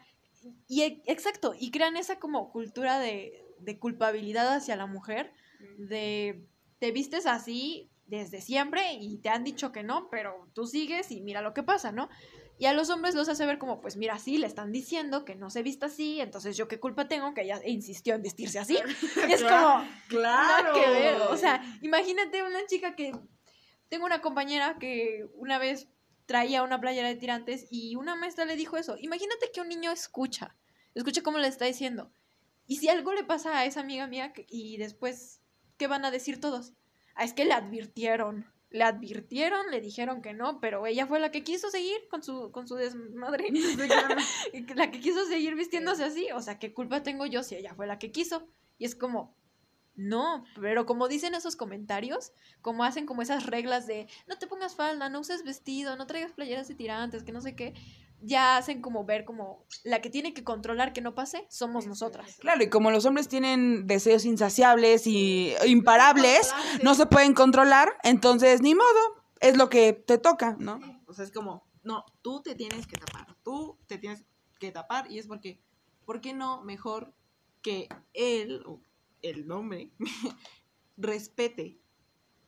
Y 0.68 0.82
e- 0.82 1.04
exacto, 1.06 1.54
y 1.56 1.70
crean 1.70 1.96
esa 1.96 2.18
como 2.18 2.52
cultura 2.52 2.98
de, 2.98 3.46
de 3.60 3.78
culpabilidad 3.78 4.56
hacia 4.56 4.76
la 4.76 4.88
mujer, 4.88 5.32
de 5.78 6.44
te 6.80 6.92
vistes 6.92 7.28
así 7.28 7.88
desde 8.08 8.42
siempre 8.42 8.94
y 8.94 9.18
te 9.18 9.30
han 9.30 9.44
dicho 9.44 9.72
que 9.72 9.84
no, 9.84 10.10
pero 10.10 10.50
tú 10.56 10.66
sigues 10.66 11.12
y 11.12 11.22
mira 11.22 11.44
lo 11.44 11.54
que 11.54 11.62
pasa, 11.62 11.92
¿no? 11.92 12.10
Y 12.58 12.66
a 12.66 12.74
los 12.74 12.90
hombres 12.90 13.16
los 13.16 13.30
hace 13.30 13.46
ver 13.46 13.58
como, 13.58 13.82
pues 13.82 13.98
mira, 13.98 14.20
sí, 14.20 14.38
le 14.38 14.48
están 14.48 14.72
diciendo 14.72 15.26
que 15.26 15.36
no 15.36 15.50
se 15.50 15.64
vista 15.64 15.88
así, 15.88 16.22
entonces 16.22 16.56
yo 16.56 16.68
qué 16.68 16.80
culpa 16.80 17.08
tengo 17.08 17.34
que 17.34 17.42
ella 17.42 17.60
insistió 17.66 18.14
en 18.16 18.22
vestirse 18.22 18.60
así. 18.60 18.78
es 19.30 19.42
como, 19.44 19.86
Claro. 20.08 20.72
nada 20.72 20.74
que 20.74 20.90
ver. 20.90 21.22
O 21.24 21.38
sea, 21.38 21.62
imagínate 21.82 22.44
una 22.44 22.66
chica 22.68 22.96
que. 22.96 23.12
Tengo 23.90 24.06
una 24.06 24.22
compañera 24.22 24.78
que 24.80 25.26
una 25.36 25.60
vez 25.60 25.88
traía 26.26 26.64
una 26.64 26.80
playera 26.80 27.10
de 27.10 27.16
tirantes 27.16 27.68
y 27.70 27.96
una 27.96 28.16
maestra 28.16 28.46
le 28.46 28.56
dijo 28.56 28.78
eso. 28.78 28.96
Imagínate 29.00 29.52
que 29.54 29.62
un 29.62 29.68
niño 29.70 29.92
escucha. 29.92 30.56
Escucha 30.96 31.22
cómo 31.22 31.38
le 31.38 31.48
está 31.48 31.66
diciendo. 31.66 32.12
Y 32.66 32.78
si 32.78 32.88
algo 32.90 33.14
le 33.14 33.24
pasa 33.24 33.58
a 33.58 33.66
esa 33.66 33.82
amiga 33.82 34.08
mía 34.08 34.34
y 34.48 34.78
después, 34.78 35.42
¿qué 35.78 35.88
van 35.88 36.06
a 36.06 36.12
decir 36.12 36.40
todos? 36.40 36.74
Ah, 37.16 37.24
es 37.24 37.34
que 37.34 37.46
le 37.46 37.54
advirtieron. 37.54 38.52
Le 38.74 38.84
advirtieron, 38.84 39.72
le 39.72 39.80
dijeron 39.80 40.22
que 40.22 40.34
no, 40.34 40.60
pero 40.60 40.86
ella 40.86 41.08
fue 41.08 41.22
la 41.22 41.32
que 41.32 41.44
quiso 41.44 41.70
seguir 41.70 41.96
con 42.10 42.22
su, 42.22 42.52
con 42.52 42.68
su 42.68 42.76
desmadre. 42.76 43.48
Y 44.54 44.74
la 44.74 44.92
que 44.92 45.00
quiso 45.00 45.26
seguir 45.26 45.56
vistiéndose 45.56 46.04
así. 46.04 46.28
O 46.34 46.42
sea, 46.42 46.60
¿qué 46.60 46.74
culpa 46.74 47.04
tengo 47.04 47.26
yo 47.26 47.42
si 47.44 47.56
ella 47.56 47.74
fue 47.74 47.88
la 47.88 47.98
que 48.00 48.12
quiso? 48.12 48.50
Y 48.78 48.86
es 48.86 48.96
como, 48.96 49.36
no, 49.96 50.44
pero 50.60 50.86
como 50.86 51.08
dicen 51.08 51.36
esos 51.36 51.56
comentarios, 51.56 52.34
como 52.62 52.84
hacen 52.84 53.06
como 53.06 53.22
esas 53.22 53.46
reglas 53.46 53.86
de 53.86 54.08
no 54.28 54.38
te 54.38 54.48
pongas 54.48 54.76
falda, 54.76 55.08
no 55.08 55.20
uses 55.20 55.44
vestido, 55.44 55.96
no 55.96 56.08
traigas 56.08 56.32
playeras 56.32 56.68
de 56.68 56.76
tirantes, 56.76 57.24
que 57.24 57.32
no 57.32 57.42
sé 57.42 57.56
qué, 57.56 57.74
ya 58.26 58.58
hacen 58.58 58.82
como 58.82 59.06
ver 59.06 59.26
como 59.26 59.66
la 59.84 60.02
que 60.02 60.10
tiene 60.10 60.34
que 60.34 60.44
controlar 60.44 60.94
que 60.94 61.02
no 61.02 61.14
pase 61.14 61.46
somos 61.50 61.86
nosotras. 61.88 62.38
Claro, 62.40 62.64
y 62.64 62.70
como 62.70 62.90
los 62.90 63.06
hombres 63.06 63.28
tienen 63.28 63.86
deseos 63.86 64.26
insaciables 64.26 65.06
y 65.08 65.54
imparables, 65.66 66.54
no 66.84 66.96
se 66.96 67.06
pueden 67.06 67.34
controlar, 67.34 67.90
entonces 68.04 68.62
ni 68.62 68.76
modo, 68.76 69.24
es 69.40 69.58
lo 69.58 69.70
que 69.70 69.94
te 69.94 70.18
toca, 70.18 70.56
¿no? 70.58 70.80
O 71.06 71.14
sea, 71.14 71.26
es 71.26 71.32
como, 71.32 71.68
no, 71.84 72.06
tú 72.22 72.42
te 72.42 72.56
tienes 72.56 72.88
que 72.88 72.96
tapar, 72.98 73.28
tú 73.44 73.78
te 73.88 73.98
tienes 73.98 74.24
que 74.60 74.72
tapar 74.72 75.12
y 75.12 75.20
es 75.20 75.28
porque, 75.28 75.60
¿por 76.06 76.22
qué 76.22 76.34
no 76.34 76.64
mejor 76.64 77.14
que 77.62 77.90
él, 78.14 78.64
o 78.66 78.82
el 79.22 79.52
hombre, 79.52 79.92
respete? 80.98 81.80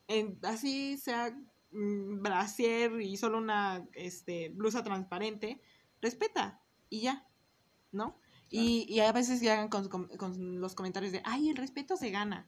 En- 0.07 0.39
así 0.43 0.97
sea 0.97 1.35
brasier 1.71 3.01
y 3.01 3.17
solo 3.17 3.37
una 3.37 3.85
este, 3.93 4.49
blusa 4.49 4.83
transparente, 4.83 5.61
respeta 6.01 6.61
y 6.89 7.01
ya, 7.01 7.27
¿no? 7.91 8.17
Y, 8.49 8.85
y 8.87 8.99
a 8.99 9.11
veces 9.11 9.41
llegan 9.41 9.69
con, 9.69 9.89
con- 9.89 10.07
con 10.17 10.61
los 10.61 10.75
comentarios 10.75 11.11
de, 11.11 11.21
ay, 11.25 11.49
el 11.49 11.57
respeto 11.57 11.97
se 11.97 12.11
gana. 12.11 12.47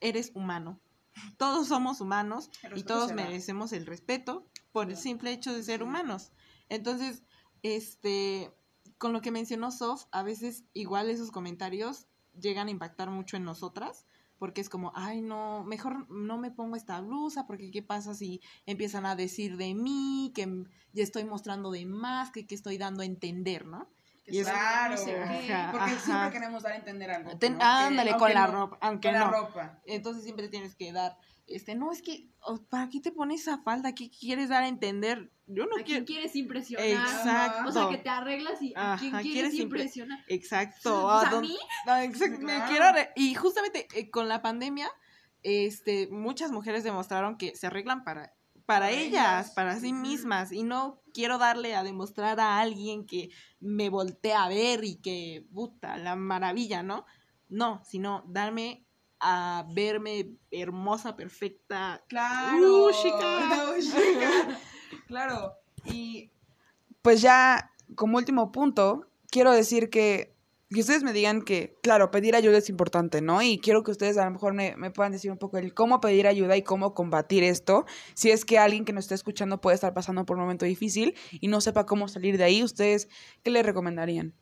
Eres 0.00 0.32
humano. 0.34 0.80
Todos 1.36 1.68
somos 1.68 2.00
humanos 2.00 2.50
y 2.76 2.82
todos 2.84 3.10
merecemos 3.14 3.72
el 3.72 3.86
respeto 3.86 4.46
por 4.72 4.88
el 4.90 4.96
simple 4.96 5.32
hecho 5.32 5.52
de 5.52 5.62
ser 5.62 5.82
humanos. 5.82 6.32
Entonces, 6.68 7.22
este, 7.62 8.52
con 8.98 9.12
lo 9.12 9.20
que 9.20 9.30
mencionó 9.30 9.70
Sof, 9.72 10.04
a 10.12 10.22
veces 10.22 10.64
igual 10.72 11.10
esos 11.10 11.30
comentarios 11.30 12.06
llegan 12.38 12.68
a 12.68 12.70
impactar 12.70 13.10
mucho 13.10 13.36
en 13.36 13.44
nosotras, 13.44 14.06
porque 14.40 14.62
es 14.62 14.70
como, 14.70 14.90
ay, 14.96 15.20
no, 15.20 15.62
mejor 15.64 16.10
no 16.10 16.38
me 16.38 16.50
pongo 16.50 16.74
esta 16.74 16.98
blusa, 17.02 17.46
porque 17.46 17.70
qué 17.70 17.82
pasa 17.82 18.14
si 18.14 18.40
empiezan 18.64 19.04
a 19.04 19.14
decir 19.14 19.58
de 19.58 19.74
mí, 19.74 20.32
que 20.34 20.64
ya 20.94 21.02
estoy 21.04 21.24
mostrando 21.24 21.70
de 21.70 21.84
más, 21.84 22.30
que, 22.30 22.46
que 22.46 22.54
estoy 22.54 22.78
dando 22.78 23.02
a 23.02 23.04
entender, 23.04 23.66
¿no? 23.66 23.86
Y 24.26 24.42
Claro, 24.42 24.92
no 24.92 24.96
sé 24.96 25.12
qué. 25.46 25.52
Ajá, 25.52 25.72
porque 25.72 25.90
ajá. 25.90 26.00
siempre 26.04 26.30
queremos 26.32 26.62
dar 26.62 26.72
a 26.72 26.76
entender 26.76 27.10
algo. 27.10 27.36
Ten- 27.36 27.52
¿no? 27.54 27.58
Que- 27.58 27.64
ándale, 27.64 28.16
con 28.16 28.32
la 28.32 28.46
no- 28.46 28.52
ropa, 28.52 28.78
aunque 28.80 29.08
Con 29.08 29.18
la 29.18 29.24
no. 29.26 29.30
ropa. 29.30 29.78
Entonces 29.84 30.22
siempre 30.24 30.48
tienes 30.48 30.74
que 30.74 30.90
dar, 30.90 31.18
este, 31.50 31.74
no, 31.74 31.92
es 31.92 32.00
que, 32.02 32.28
¿para 32.70 32.88
qué 32.88 33.00
te 33.00 33.12
pones 33.12 33.42
esa 33.42 33.58
falda? 33.62 33.94
¿Qué 33.94 34.10
quieres 34.10 34.48
dar 34.48 34.62
a 34.62 34.68
entender? 34.68 35.32
Yo 35.46 35.64
no 35.66 35.72
¿A 35.76 35.82
quién 35.82 35.84
quiero... 35.84 36.04
quieres 36.06 36.36
impresionar? 36.36 36.86
Exacto. 36.88 37.68
O 37.68 37.72
sea, 37.72 37.88
que 37.88 37.98
te 37.98 38.08
arreglas 38.08 38.62
y 38.62 38.72
¿a 38.76 38.96
quién 38.98 39.14
Ajá, 39.14 39.22
quieres, 39.22 39.50
quieres 39.50 39.54
impre- 39.54 39.62
impresionar? 39.62 40.24
Exacto. 40.28 40.78
Pues, 41.02 41.24
¿a 41.24 41.28
¿a 41.28 41.30
dónde- 41.30 41.48
mí? 41.48 41.58
No, 41.86 41.96
exacto, 41.98 42.38
me 42.40 42.64
quiero 42.68 42.84
y 43.16 43.34
justamente 43.34 43.88
eh, 43.94 44.10
con 44.10 44.28
la 44.28 44.42
pandemia, 44.42 44.88
este, 45.42 46.08
muchas 46.10 46.52
mujeres 46.52 46.84
demostraron 46.84 47.36
que 47.36 47.56
se 47.56 47.66
arreglan 47.66 48.04
para, 48.04 48.32
para, 48.66 48.86
Para 48.86 48.90
ellas, 48.90 49.46
ellas. 49.46 49.50
para 49.52 49.78
sí 49.80 49.92
mismas, 49.92 50.52
y 50.52 50.62
no 50.62 51.02
quiero 51.12 51.38
darle 51.38 51.74
a 51.74 51.82
demostrar 51.82 52.38
a 52.40 52.60
alguien 52.60 53.06
que 53.06 53.30
me 53.58 53.88
voltea 53.88 54.44
a 54.44 54.48
ver 54.48 54.84
y 54.84 54.96
que, 55.00 55.46
puta, 55.52 55.96
la 55.96 56.14
maravilla, 56.14 56.82
¿no? 56.82 57.06
No, 57.48 57.82
sino 57.84 58.22
darme 58.28 58.86
a 59.20 59.66
verme 59.74 60.30
hermosa, 60.50 61.16
perfecta. 61.16 62.02
Claro. 62.08 62.86
Uh, 62.86 62.90
chica. 62.92 63.74
Chica. 63.80 64.58
Claro. 65.06 65.54
Y 65.84 66.30
pues 67.02 67.20
ya 67.20 67.72
como 67.96 68.18
último 68.18 68.52
punto, 68.52 69.06
quiero 69.28 69.52
decir 69.52 69.90
que 69.90 70.34
que 70.72 70.80
ustedes 70.80 71.02
me 71.02 71.12
digan 71.12 71.42
que, 71.42 71.76
claro, 71.82 72.12
pedir 72.12 72.36
ayuda 72.36 72.58
es 72.58 72.68
importante, 72.68 73.20
¿no? 73.20 73.42
Y 73.42 73.58
quiero 73.58 73.82
que 73.82 73.90
ustedes 73.90 74.16
a 74.18 74.24
lo 74.24 74.30
mejor 74.30 74.54
me, 74.54 74.76
me, 74.76 74.92
puedan 74.92 75.10
decir 75.10 75.32
un 75.32 75.36
poco 75.36 75.58
el 75.58 75.74
cómo 75.74 76.00
pedir 76.00 76.28
ayuda 76.28 76.56
y 76.56 76.62
cómo 76.62 76.94
combatir 76.94 77.42
esto. 77.42 77.86
Si 78.14 78.30
es 78.30 78.44
que 78.44 78.58
alguien 78.58 78.84
que 78.84 78.92
nos 78.92 79.04
esté 79.04 79.16
escuchando 79.16 79.60
puede 79.60 79.74
estar 79.74 79.92
pasando 79.94 80.24
por 80.24 80.36
un 80.36 80.42
momento 80.42 80.64
difícil 80.64 81.16
y 81.32 81.48
no 81.48 81.60
sepa 81.60 81.86
cómo 81.86 82.06
salir 82.06 82.38
de 82.38 82.44
ahí, 82.44 82.62
¿ustedes 82.62 83.08
qué 83.42 83.50
le 83.50 83.64
recomendarían? 83.64 84.32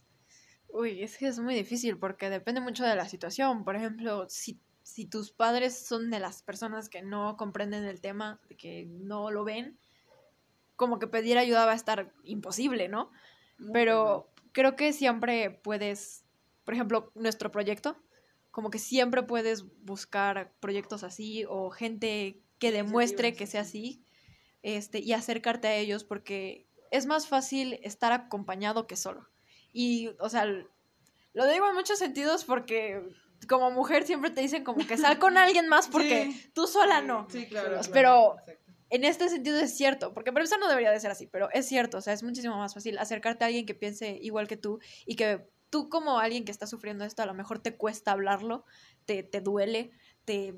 Uy, 0.69 1.03
es 1.03 1.17
que 1.17 1.29
es 1.29 1.39
muy 1.39 1.55
difícil 1.55 1.99
porque 1.99 2.29
depende 2.29 2.61
mucho 2.61 2.85
de 2.85 2.95
la 2.95 3.09
situación. 3.09 3.65
Por 3.65 3.75
ejemplo, 3.75 4.27
si, 4.29 4.61
si 4.89 5.05
tus 5.05 5.31
padres 5.31 5.79
son 5.79 6.11
de 6.11 6.19
las 6.19 6.43
personas 6.43 6.89
que 6.89 7.03
no 7.03 7.37
comprenden 7.37 7.85
el 7.85 8.01
tema, 8.01 8.41
que 8.57 8.87
no 8.89 9.31
lo 9.31 9.45
ven, 9.45 9.79
como 10.77 10.99
que 10.99 11.07
pedir 11.07 11.37
ayuda 11.37 11.67
va 11.67 11.73
a 11.73 11.77
estar 11.77 12.11
imposible, 12.25 12.89
¿no? 12.89 13.11
Pero 13.75 14.33
creo 14.53 14.77
que 14.77 14.95
siempre 14.95 15.51
puedes, 15.51 16.25
por 16.65 16.73
ejemplo, 16.73 17.13
nuestro 17.15 17.51
proyecto, 17.51 17.99
como 18.51 18.71
que 18.71 18.79
siempre 18.79 19.23
puedes 19.23 19.67
buscar 19.85 20.55
proyectos 20.59 21.05
así 21.05 21.45
o 21.47 21.69
gente 21.69 22.41
que 22.59 22.73
demuestre 22.73 23.35
que 23.35 23.47
sea 23.47 23.61
así 23.61 24.03
este, 24.63 25.01
y 25.01 25.13
acercarte 25.13 25.69
a 25.69 25.77
ellos 25.77 26.03
porque 26.03 26.67
es 26.91 27.05
más 27.05 27.29
fácil 27.29 27.79
estar 27.83 28.13
acompañado 28.13 28.87
que 28.87 28.97
solo. 28.97 29.29
Y, 29.71 30.09
o 30.19 30.31
sea, 30.31 30.47
lo 30.47 31.47
digo 31.47 31.69
en 31.69 31.75
muchos 31.75 31.99
sentidos 31.99 32.45
porque 32.45 33.03
como 33.47 33.71
mujer 33.71 34.05
siempre 34.05 34.31
te 34.31 34.41
dicen 34.41 34.65
como 34.65 34.87
que 34.87 34.97
sal 34.97 35.19
con 35.19 35.37
alguien 35.39 35.69
más 35.69 35.89
porque 35.89 36.35
tú 36.55 36.67
sola 36.67 37.01
no. 37.01 37.27
Sí, 37.31 37.47
claro. 37.47 37.81
Pero 37.93 38.37
en 38.91 39.05
este 39.05 39.29
sentido 39.29 39.59
es 39.61 39.77
cierto, 39.77 40.15
porque 40.15 40.33
para 40.33 40.43
empezar 40.43 40.59
no 40.59 40.69
debería 40.69 40.91
de 40.91 41.01
ser 41.01 41.11
así, 41.11 41.27
pero 41.27 41.51
es 41.53 41.67
cierto, 41.67 41.99
o 41.99 42.01
sea, 42.01 42.13
es 42.13 42.23
muchísimo 42.23 42.57
más 42.57 42.75
fácil 42.75 42.99
acercarte 42.99 43.45
a 43.45 43.49
alguien 43.49 43.67
que 43.67 43.75
piense 43.75 44.19
igual 44.23 44.49
que 44.49 44.57
tú 44.57 44.81
y 45.07 45.17
que 45.17 45.47
tú 45.71 45.89
como 45.89 46.19
alguien 46.19 46.45
que 46.45 46.53
está 46.53 46.67
sufriendo 46.67 47.05
esto 47.05 47.23
a 47.23 47.27
lo 47.27 47.35
mejor 47.35 47.59
te 47.59 47.77
cuesta 47.77 48.13
hablarlo, 48.13 48.65
te, 49.05 49.23
te 49.23 49.41
duele, 49.41 49.91
te 50.25 50.55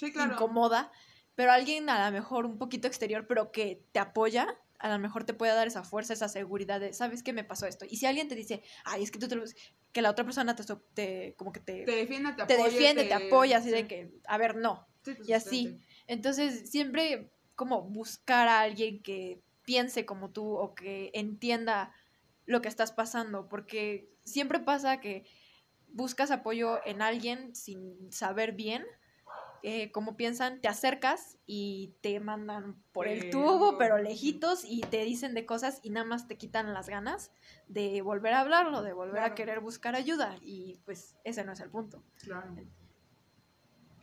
incomoda, 0.00 0.92
pero 1.34 1.52
alguien 1.52 1.88
a 1.88 2.06
lo 2.06 2.12
mejor 2.12 2.44
un 2.44 2.58
poquito 2.58 2.86
exterior, 2.86 3.26
pero 3.26 3.50
que 3.50 3.82
te 3.92 4.00
apoya, 4.00 4.58
a 4.84 4.88
lo 4.90 4.98
mejor 4.98 5.24
te 5.24 5.32
puede 5.32 5.54
dar 5.54 5.66
esa 5.66 5.82
fuerza, 5.82 6.12
esa 6.12 6.28
seguridad 6.28 6.78
de, 6.78 6.92
¿sabes 6.92 7.22
qué 7.22 7.32
me 7.32 7.42
pasó 7.42 7.66
esto? 7.66 7.86
Y 7.88 7.96
si 7.96 8.04
alguien 8.04 8.28
te 8.28 8.34
dice, 8.34 8.62
ay, 8.84 9.02
es 9.02 9.10
que 9.10 9.18
tú 9.18 9.28
te 9.28 9.34
lo... 9.34 9.44
que 9.92 10.02
la 10.02 10.10
otra 10.10 10.26
persona 10.26 10.54
te, 10.54 10.62
te 10.92 11.34
como 11.38 11.52
que 11.52 11.60
te... 11.60 11.84
Te 11.84 11.96
defiende, 11.96 12.32
te, 12.32 12.44
te, 12.44 12.52
apoya, 12.52 12.64
defiende, 12.70 13.04
te, 13.04 13.14
apoya, 13.14 13.56
así 13.56 13.70
de 13.70 13.86
que, 13.88 14.12
a 14.26 14.36
ver, 14.36 14.56
no. 14.56 14.86
y 15.26 15.32
así. 15.32 15.80
Entonces, 16.06 16.70
siempre 16.70 17.30
como 17.54 17.80
buscar 17.80 18.46
a 18.46 18.60
alguien 18.60 19.02
que 19.02 19.40
piense 19.64 20.04
como 20.04 20.32
tú 20.32 20.54
o 20.54 20.74
que 20.74 21.10
entienda 21.14 21.90
lo 22.44 22.60
que 22.60 22.68
estás 22.68 22.92
pasando, 22.92 23.48
porque 23.48 24.10
siempre 24.22 24.60
pasa 24.60 25.00
que 25.00 25.24
buscas 25.88 26.30
apoyo 26.30 26.84
en 26.84 27.00
alguien 27.00 27.54
sin 27.54 28.12
saber 28.12 28.52
bien 28.52 28.84
eh, 29.66 29.90
cómo 29.92 30.14
piensan, 30.14 30.60
te 30.60 30.68
acercas 30.68 31.38
y 31.46 31.94
te 32.02 32.20
mandan 32.20 32.76
por 32.92 33.08
el 33.08 33.30
tubo, 33.30 33.78
pero 33.78 33.96
lejitos, 33.96 34.62
y 34.62 34.82
te 34.82 35.02
dicen 35.04 35.32
de 35.32 35.46
cosas 35.46 35.80
y 35.82 35.88
nada 35.88 36.04
más 36.04 36.28
te 36.28 36.36
quitan 36.36 36.74
las 36.74 36.90
ganas 36.90 37.32
de 37.66 38.02
volver 38.02 38.34
a 38.34 38.40
hablarlo, 38.40 38.82
de 38.82 38.92
volver 38.92 39.22
a 39.22 39.34
querer 39.34 39.60
buscar 39.60 39.96
ayuda, 39.96 40.36
y 40.42 40.82
pues 40.84 41.16
ese 41.24 41.44
no 41.44 41.52
es 41.52 41.60
el 41.60 41.70
punto. 41.70 42.02
Claro. 42.22 42.54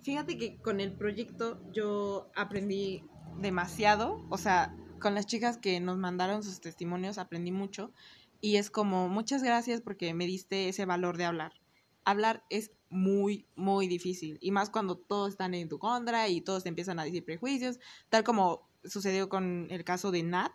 Fíjate 0.02 0.36
que 0.39 0.58
con 0.58 0.82
el 0.82 0.93
proyecto 0.93 1.62
yo 1.71 2.32
aprendí 2.36 3.04
demasiado, 3.38 4.26
o 4.30 4.39
sea, 4.39 4.76
con 5.00 5.13
las 5.13 5.28
chicas 5.28 5.60
que 5.60 5.80
nos 5.80 6.00
mandaron 6.00 6.41
sus 6.41 6.60
testimonios 6.60 7.19
aprendí 7.19 7.52
mucho 7.52 7.93
y 8.39 8.56
es 8.56 8.71
como 8.71 9.10
muchas 9.10 9.43
gracias 9.43 9.80
porque 9.80 10.15
me 10.15 10.26
diste 10.26 10.69
ese 10.69 10.86
valor 10.86 11.17
de 11.17 11.26
hablar. 11.26 11.61
Hablar 12.05 12.43
es 12.49 12.71
muy, 12.89 13.47
muy 13.55 13.87
difícil 13.87 14.37
y 14.41 14.51
más 14.51 14.69
cuando 14.69 14.97
todos 14.97 15.31
están 15.31 15.53
en 15.53 15.69
tu 15.69 15.79
contra 15.79 16.27
y 16.27 16.41
todos 16.41 16.63
te 16.63 16.69
empiezan 16.69 16.99
a 16.99 17.03
decir 17.03 17.23
prejuicios, 17.23 17.79
tal 18.09 18.23
como 18.23 18.69
sucedió 18.83 19.29
con 19.29 19.67
el 19.69 19.83
caso 19.83 20.11
de 20.11 20.23
Nat. 20.23 20.51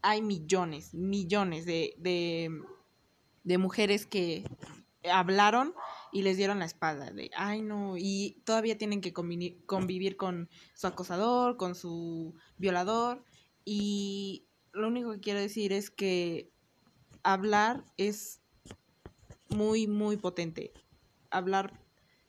Hay 0.00 0.20
millones, 0.20 0.94
millones 0.94 1.64
de, 1.64 1.94
de, 1.98 2.50
de 3.44 3.58
mujeres 3.58 4.04
que 4.04 4.44
hablaron 5.10 5.74
y 6.12 6.22
les 6.22 6.36
dieron 6.36 6.58
la 6.58 6.66
espalda 6.66 7.10
de, 7.10 7.30
ay 7.36 7.62
no, 7.62 7.96
y 7.96 8.42
todavía 8.44 8.76
tienen 8.78 9.00
que 9.00 9.12
convivir, 9.12 10.16
con 10.16 10.48
su 10.74 10.86
acosador, 10.86 11.56
con 11.56 11.74
su 11.74 12.34
violador, 12.58 13.24
y 13.64 14.46
lo 14.72 14.88
único 14.88 15.12
que 15.12 15.20
quiero 15.20 15.40
decir 15.40 15.72
es 15.72 15.90
que 15.90 16.52
hablar 17.22 17.84
es 17.96 18.41
muy, 19.54 19.86
muy 19.86 20.16
potente. 20.16 20.72
Hablar 21.30 21.80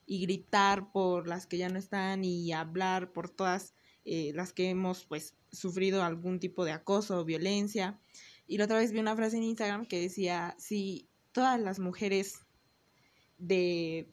y 0.06 0.22
gritar 0.22 0.92
por 0.92 1.26
las 1.26 1.46
que 1.46 1.58
ya 1.58 1.68
no 1.68 1.78
están 1.78 2.24
y 2.24 2.52
hablar 2.52 3.12
por 3.12 3.30
todas 3.30 3.74
eh, 4.04 4.32
las 4.34 4.52
que 4.52 4.68
hemos 4.68 5.06
pues 5.06 5.34
sufrido 5.50 6.02
algún 6.02 6.40
tipo 6.40 6.64
de 6.64 6.72
acoso 6.72 7.18
o 7.18 7.24
violencia. 7.24 8.00
Y 8.46 8.58
la 8.58 8.64
otra 8.64 8.78
vez 8.78 8.92
vi 8.92 8.98
una 8.98 9.16
frase 9.16 9.38
en 9.38 9.44
Instagram 9.44 9.86
que 9.86 10.00
decía, 10.00 10.54
si 10.58 11.08
todas 11.32 11.58
las 11.58 11.78
mujeres 11.78 12.40
de 13.38 14.12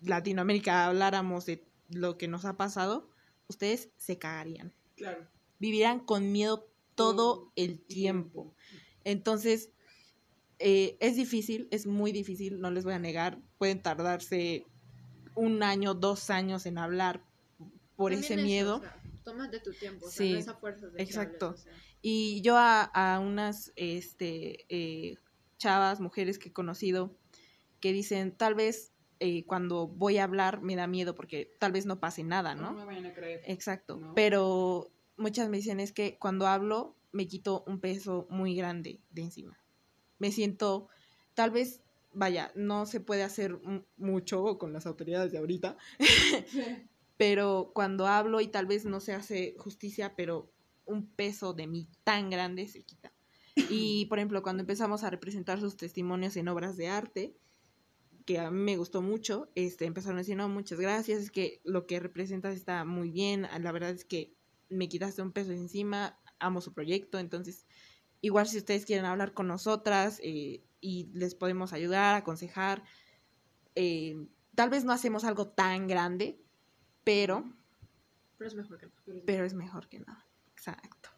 Latinoamérica 0.00 0.86
habláramos 0.86 1.46
de 1.46 1.66
lo 1.88 2.16
que 2.16 2.28
nos 2.28 2.44
ha 2.44 2.56
pasado, 2.56 3.10
ustedes 3.48 3.90
se 3.98 4.18
cagarían. 4.18 4.72
Claro. 4.96 5.28
Vivirán 5.58 6.00
con 6.00 6.32
miedo 6.32 6.68
todo 6.94 7.52
el 7.56 7.80
tiempo. 7.80 8.54
Entonces, 9.04 9.70
eh, 10.62 10.96
es 11.00 11.16
difícil, 11.16 11.68
es 11.70 11.86
muy 11.86 12.12
difícil, 12.12 12.60
no 12.60 12.70
les 12.70 12.84
voy 12.84 12.94
a 12.94 12.98
negar. 12.98 13.38
Pueden 13.58 13.82
tardarse 13.82 14.64
un 15.34 15.62
año, 15.62 15.94
dos 15.94 16.30
años 16.30 16.66
en 16.66 16.78
hablar 16.78 17.22
por 17.96 18.12
ese 18.12 18.36
miedo. 18.36 18.80
tómate 19.24 19.60
tu 19.60 19.72
tiempo, 19.72 20.08
sí, 20.08 20.34
esa 20.34 20.54
fuerza 20.54 20.88
de 20.88 21.02
exacto. 21.02 21.54
Y 22.00 22.40
yo 22.42 22.56
a, 22.56 22.82
a 22.82 23.20
unas 23.20 23.72
este, 23.76 24.66
eh, 24.68 25.16
chavas, 25.58 26.00
mujeres 26.00 26.38
que 26.38 26.48
he 26.48 26.52
conocido, 26.52 27.16
que 27.80 27.92
dicen, 27.92 28.32
tal 28.32 28.54
vez 28.54 28.92
eh, 29.20 29.44
cuando 29.46 29.86
voy 29.86 30.18
a 30.18 30.24
hablar 30.24 30.62
me 30.62 30.74
da 30.74 30.86
miedo 30.86 31.14
porque 31.14 31.54
tal 31.60 31.70
vez 31.72 31.86
no 31.86 32.00
pase 32.00 32.24
nada, 32.24 32.54
¿no? 32.54 32.72
No 32.72 32.78
me 32.78 32.84
vayan 32.84 33.06
a 33.06 33.14
creer. 33.14 33.40
Exacto. 33.46 34.00
Pero 34.16 34.90
muchas 35.16 35.48
me 35.48 35.58
dicen 35.58 35.78
es 35.78 35.92
que 35.92 36.18
cuando 36.18 36.46
hablo 36.46 36.96
me 37.12 37.28
quito 37.28 37.62
un 37.66 37.78
peso 37.80 38.26
muy 38.30 38.56
grande 38.56 39.00
de 39.10 39.22
encima. 39.22 39.61
Me 40.22 40.30
siento, 40.30 40.86
tal 41.34 41.50
vez, 41.50 41.82
vaya, 42.12 42.52
no 42.54 42.86
se 42.86 43.00
puede 43.00 43.24
hacer 43.24 43.58
mucho 43.96 44.56
con 44.56 44.72
las 44.72 44.86
autoridades 44.86 45.32
de 45.32 45.38
ahorita, 45.38 45.76
pero 47.16 47.72
cuando 47.74 48.06
hablo 48.06 48.40
y 48.40 48.46
tal 48.46 48.66
vez 48.66 48.84
no 48.84 49.00
se 49.00 49.14
hace 49.14 49.56
justicia, 49.58 50.14
pero 50.14 50.48
un 50.84 51.08
peso 51.08 51.54
de 51.54 51.66
mí 51.66 51.88
tan 52.04 52.30
grande 52.30 52.68
se 52.68 52.84
quita. 52.84 53.12
Y, 53.68 54.06
por 54.06 54.18
ejemplo, 54.18 54.44
cuando 54.44 54.60
empezamos 54.60 55.02
a 55.02 55.10
representar 55.10 55.58
sus 55.58 55.76
testimonios 55.76 56.36
en 56.36 56.46
obras 56.46 56.76
de 56.76 56.86
arte, 56.86 57.34
que 58.24 58.38
a 58.38 58.48
mí 58.52 58.60
me 58.60 58.76
gustó 58.76 59.02
mucho, 59.02 59.50
este, 59.56 59.86
empezaron 59.86 60.18
a 60.18 60.20
decir, 60.20 60.36
no, 60.36 60.48
muchas 60.48 60.78
gracias, 60.78 61.20
es 61.20 61.32
que 61.32 61.60
lo 61.64 61.88
que 61.88 61.98
representas 61.98 62.54
está 62.54 62.84
muy 62.84 63.10
bien, 63.10 63.48
la 63.60 63.72
verdad 63.72 63.90
es 63.90 64.04
que 64.04 64.36
me 64.68 64.88
quitaste 64.88 65.20
un 65.20 65.32
peso 65.32 65.50
encima, 65.50 66.16
amo 66.38 66.60
su 66.60 66.72
proyecto, 66.72 67.18
entonces, 67.18 67.66
igual 68.22 68.46
si 68.46 68.56
ustedes 68.56 68.86
quieren 68.86 69.04
hablar 69.04 69.34
con 69.34 69.46
nosotras 69.46 70.18
eh, 70.22 70.64
y 70.80 71.10
les 71.12 71.34
podemos 71.34 71.72
ayudar, 71.74 72.14
aconsejar, 72.14 72.82
eh, 73.74 74.16
tal 74.54 74.70
vez 74.70 74.84
no 74.84 74.92
hacemos 74.92 75.24
algo 75.24 75.48
tan 75.48 75.86
grande, 75.88 76.40
pero... 77.04 77.44
Pero 78.38 78.48
es 78.48 78.54
mejor 78.54 78.78
que 78.78 78.86
nada. 78.86 79.22
Pero 79.26 79.44
es 79.44 79.54
mejor 79.54 79.88
que 79.88 80.00
nada, 80.00 80.26
exacto. 80.52 81.10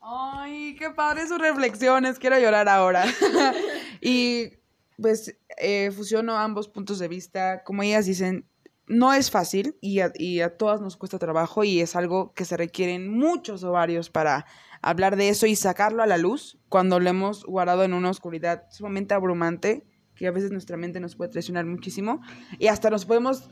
Ay, 0.00 0.74
qué 0.76 0.90
padre 0.90 1.26
sus 1.28 1.38
reflexiones, 1.38 2.18
quiero 2.18 2.38
llorar 2.38 2.68
ahora. 2.68 3.04
y 4.00 4.52
pues 5.00 5.36
eh, 5.58 5.90
fusiono 5.90 6.36
ambos 6.36 6.68
puntos 6.68 6.98
de 6.98 7.08
vista. 7.08 7.62
Como 7.64 7.82
ellas 7.82 8.06
dicen, 8.06 8.46
no 8.86 9.12
es 9.12 9.30
fácil 9.30 9.76
y 9.80 10.00
a, 10.00 10.12
y 10.14 10.40
a, 10.40 10.56
todas 10.56 10.80
nos 10.80 10.96
cuesta 10.96 11.18
trabajo 11.18 11.64
y 11.64 11.80
es 11.80 11.94
algo 11.96 12.32
que 12.34 12.44
se 12.44 12.56
requieren 12.56 13.08
muchos 13.08 13.62
ovarios 13.62 14.10
para 14.10 14.46
hablar 14.82 15.16
de 15.16 15.28
eso 15.28 15.46
y 15.46 15.56
sacarlo 15.56 16.02
a 16.02 16.06
la 16.06 16.18
luz 16.18 16.58
cuando 16.68 17.00
lo 17.00 17.10
hemos 17.10 17.44
guardado 17.44 17.84
en 17.84 17.94
una 17.94 18.10
oscuridad 18.10 18.64
sumamente 18.70 19.14
abrumante 19.14 19.84
que 20.14 20.26
a 20.26 20.30
veces 20.30 20.50
nuestra 20.50 20.76
mente 20.76 21.00
nos 21.00 21.16
puede 21.16 21.30
traicionar 21.30 21.64
muchísimo 21.64 22.20
y 22.58 22.66
hasta 22.66 22.90
nos 22.90 23.06
podemos 23.06 23.48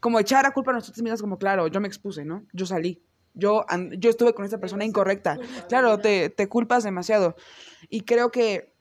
como 0.00 0.18
echar 0.18 0.46
a 0.46 0.52
culpa 0.52 0.70
a 0.70 0.74
nosotros 0.74 1.02
mismos 1.02 1.20
como 1.20 1.38
claro, 1.38 1.68
yo 1.68 1.80
me 1.80 1.88
expuse, 1.88 2.24
¿no? 2.24 2.46
Yo 2.52 2.66
salí. 2.66 3.02
Yo, 3.32 3.64
yo 3.96 4.10
estuve 4.10 4.34
con 4.34 4.44
esa 4.44 4.58
persona 4.58 4.84
incorrecta. 4.84 5.38
Claro, 5.68 5.98
te, 5.98 6.30
te 6.30 6.48
culpas 6.48 6.82
demasiado. 6.82 7.36
Y 7.88 8.00
creo 8.00 8.30
que 8.30 8.74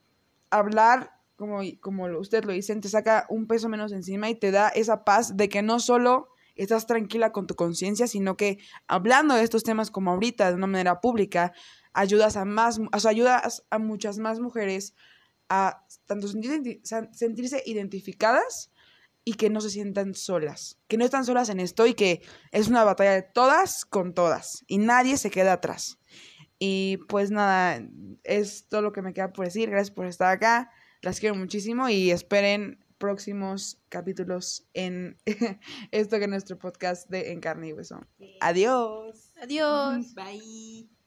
hablar 0.50 1.12
como, 1.36 1.62
como 1.80 2.06
usted 2.18 2.44
lo 2.44 2.54
dice, 2.54 2.76
te 2.78 2.90
saca 2.90 3.26
un 3.30 3.48
peso 3.48 3.70
menos 3.70 3.92
encima 3.92 4.30
y 4.30 4.36
te 4.36 4.52
da 4.52 4.70
esa 4.70 5.04
paz 5.06 5.38
de 5.38 5.50
que 5.50 5.62
no 5.62 5.80
solo 5.80 6.30
estás 6.56 6.88
tranquila 6.88 7.32
con 7.32 7.48
tu 7.48 7.56
conciencia, 7.56 8.08
sino 8.08 8.36
que 8.36 8.60
hablando 8.88 9.36
de 9.36 9.44
estos 9.44 9.64
temas 9.64 9.92
como 9.92 10.12
ahorita, 10.12 10.50
de 10.50 10.56
una 10.56 10.68
manera 10.68 11.00
pública, 11.00 11.54
ayudas 12.00 12.36
a 12.38 12.46
más, 12.46 12.80
o 12.80 13.00
sea, 13.00 13.12
ayudas 13.12 13.64
a 13.70 13.80
muchas 13.80 14.18
más 14.20 14.40
mujeres 14.40 14.94
a 15.50 15.86
tanto 16.06 16.28
sentir- 16.28 16.80
san- 16.84 17.14
sentirse 17.14 17.64
identificadas 17.66 18.72
y 19.26 19.34
que 19.34 19.50
no 19.50 19.62
se 19.62 19.70
sientan 19.70 20.16
solas, 20.16 20.78
que 20.88 20.98
no 20.98 21.06
están 21.06 21.26
solas 21.26 21.50
en 21.50 21.60
esto 21.60 21.86
y 21.88 21.94
que 21.94 22.22
es 22.52 22.68
una 22.68 22.84
batalla 22.84 23.12
de 23.14 23.22
todas 23.24 23.86
con 23.86 24.14
todas 24.14 24.64
y 24.68 24.78
nadie 24.78 25.18
se 25.18 25.30
queda 25.30 25.54
atrás. 25.54 25.98
Y 26.58 26.98
pues 27.08 27.32
nada, 27.32 27.82
es 28.24 28.68
todo 28.68 28.82
lo 28.82 28.92
que 28.92 29.02
me 29.02 29.14
queda 29.14 29.32
por 29.32 29.46
decir. 29.46 29.70
Gracias 29.70 29.92
por 29.96 30.06
estar 30.08 30.30
acá. 30.30 30.72
Las 31.02 31.20
quiero 31.20 31.36
muchísimo 31.36 31.88
y 31.90 32.12
esperen 32.12 32.84
próximos 32.98 33.80
capítulos 33.88 34.68
en 34.74 35.18
esto 35.92 36.18
que 36.18 36.24
es 36.26 36.30
nuestro 36.30 36.58
podcast 36.60 37.10
de 37.10 37.32
En 37.32 37.40
Carne 37.40 37.70
y 37.70 37.74
Hueso. 37.74 38.02
Adiós. 38.42 39.32
Adiós. 39.42 40.14
Bye. 40.16 40.99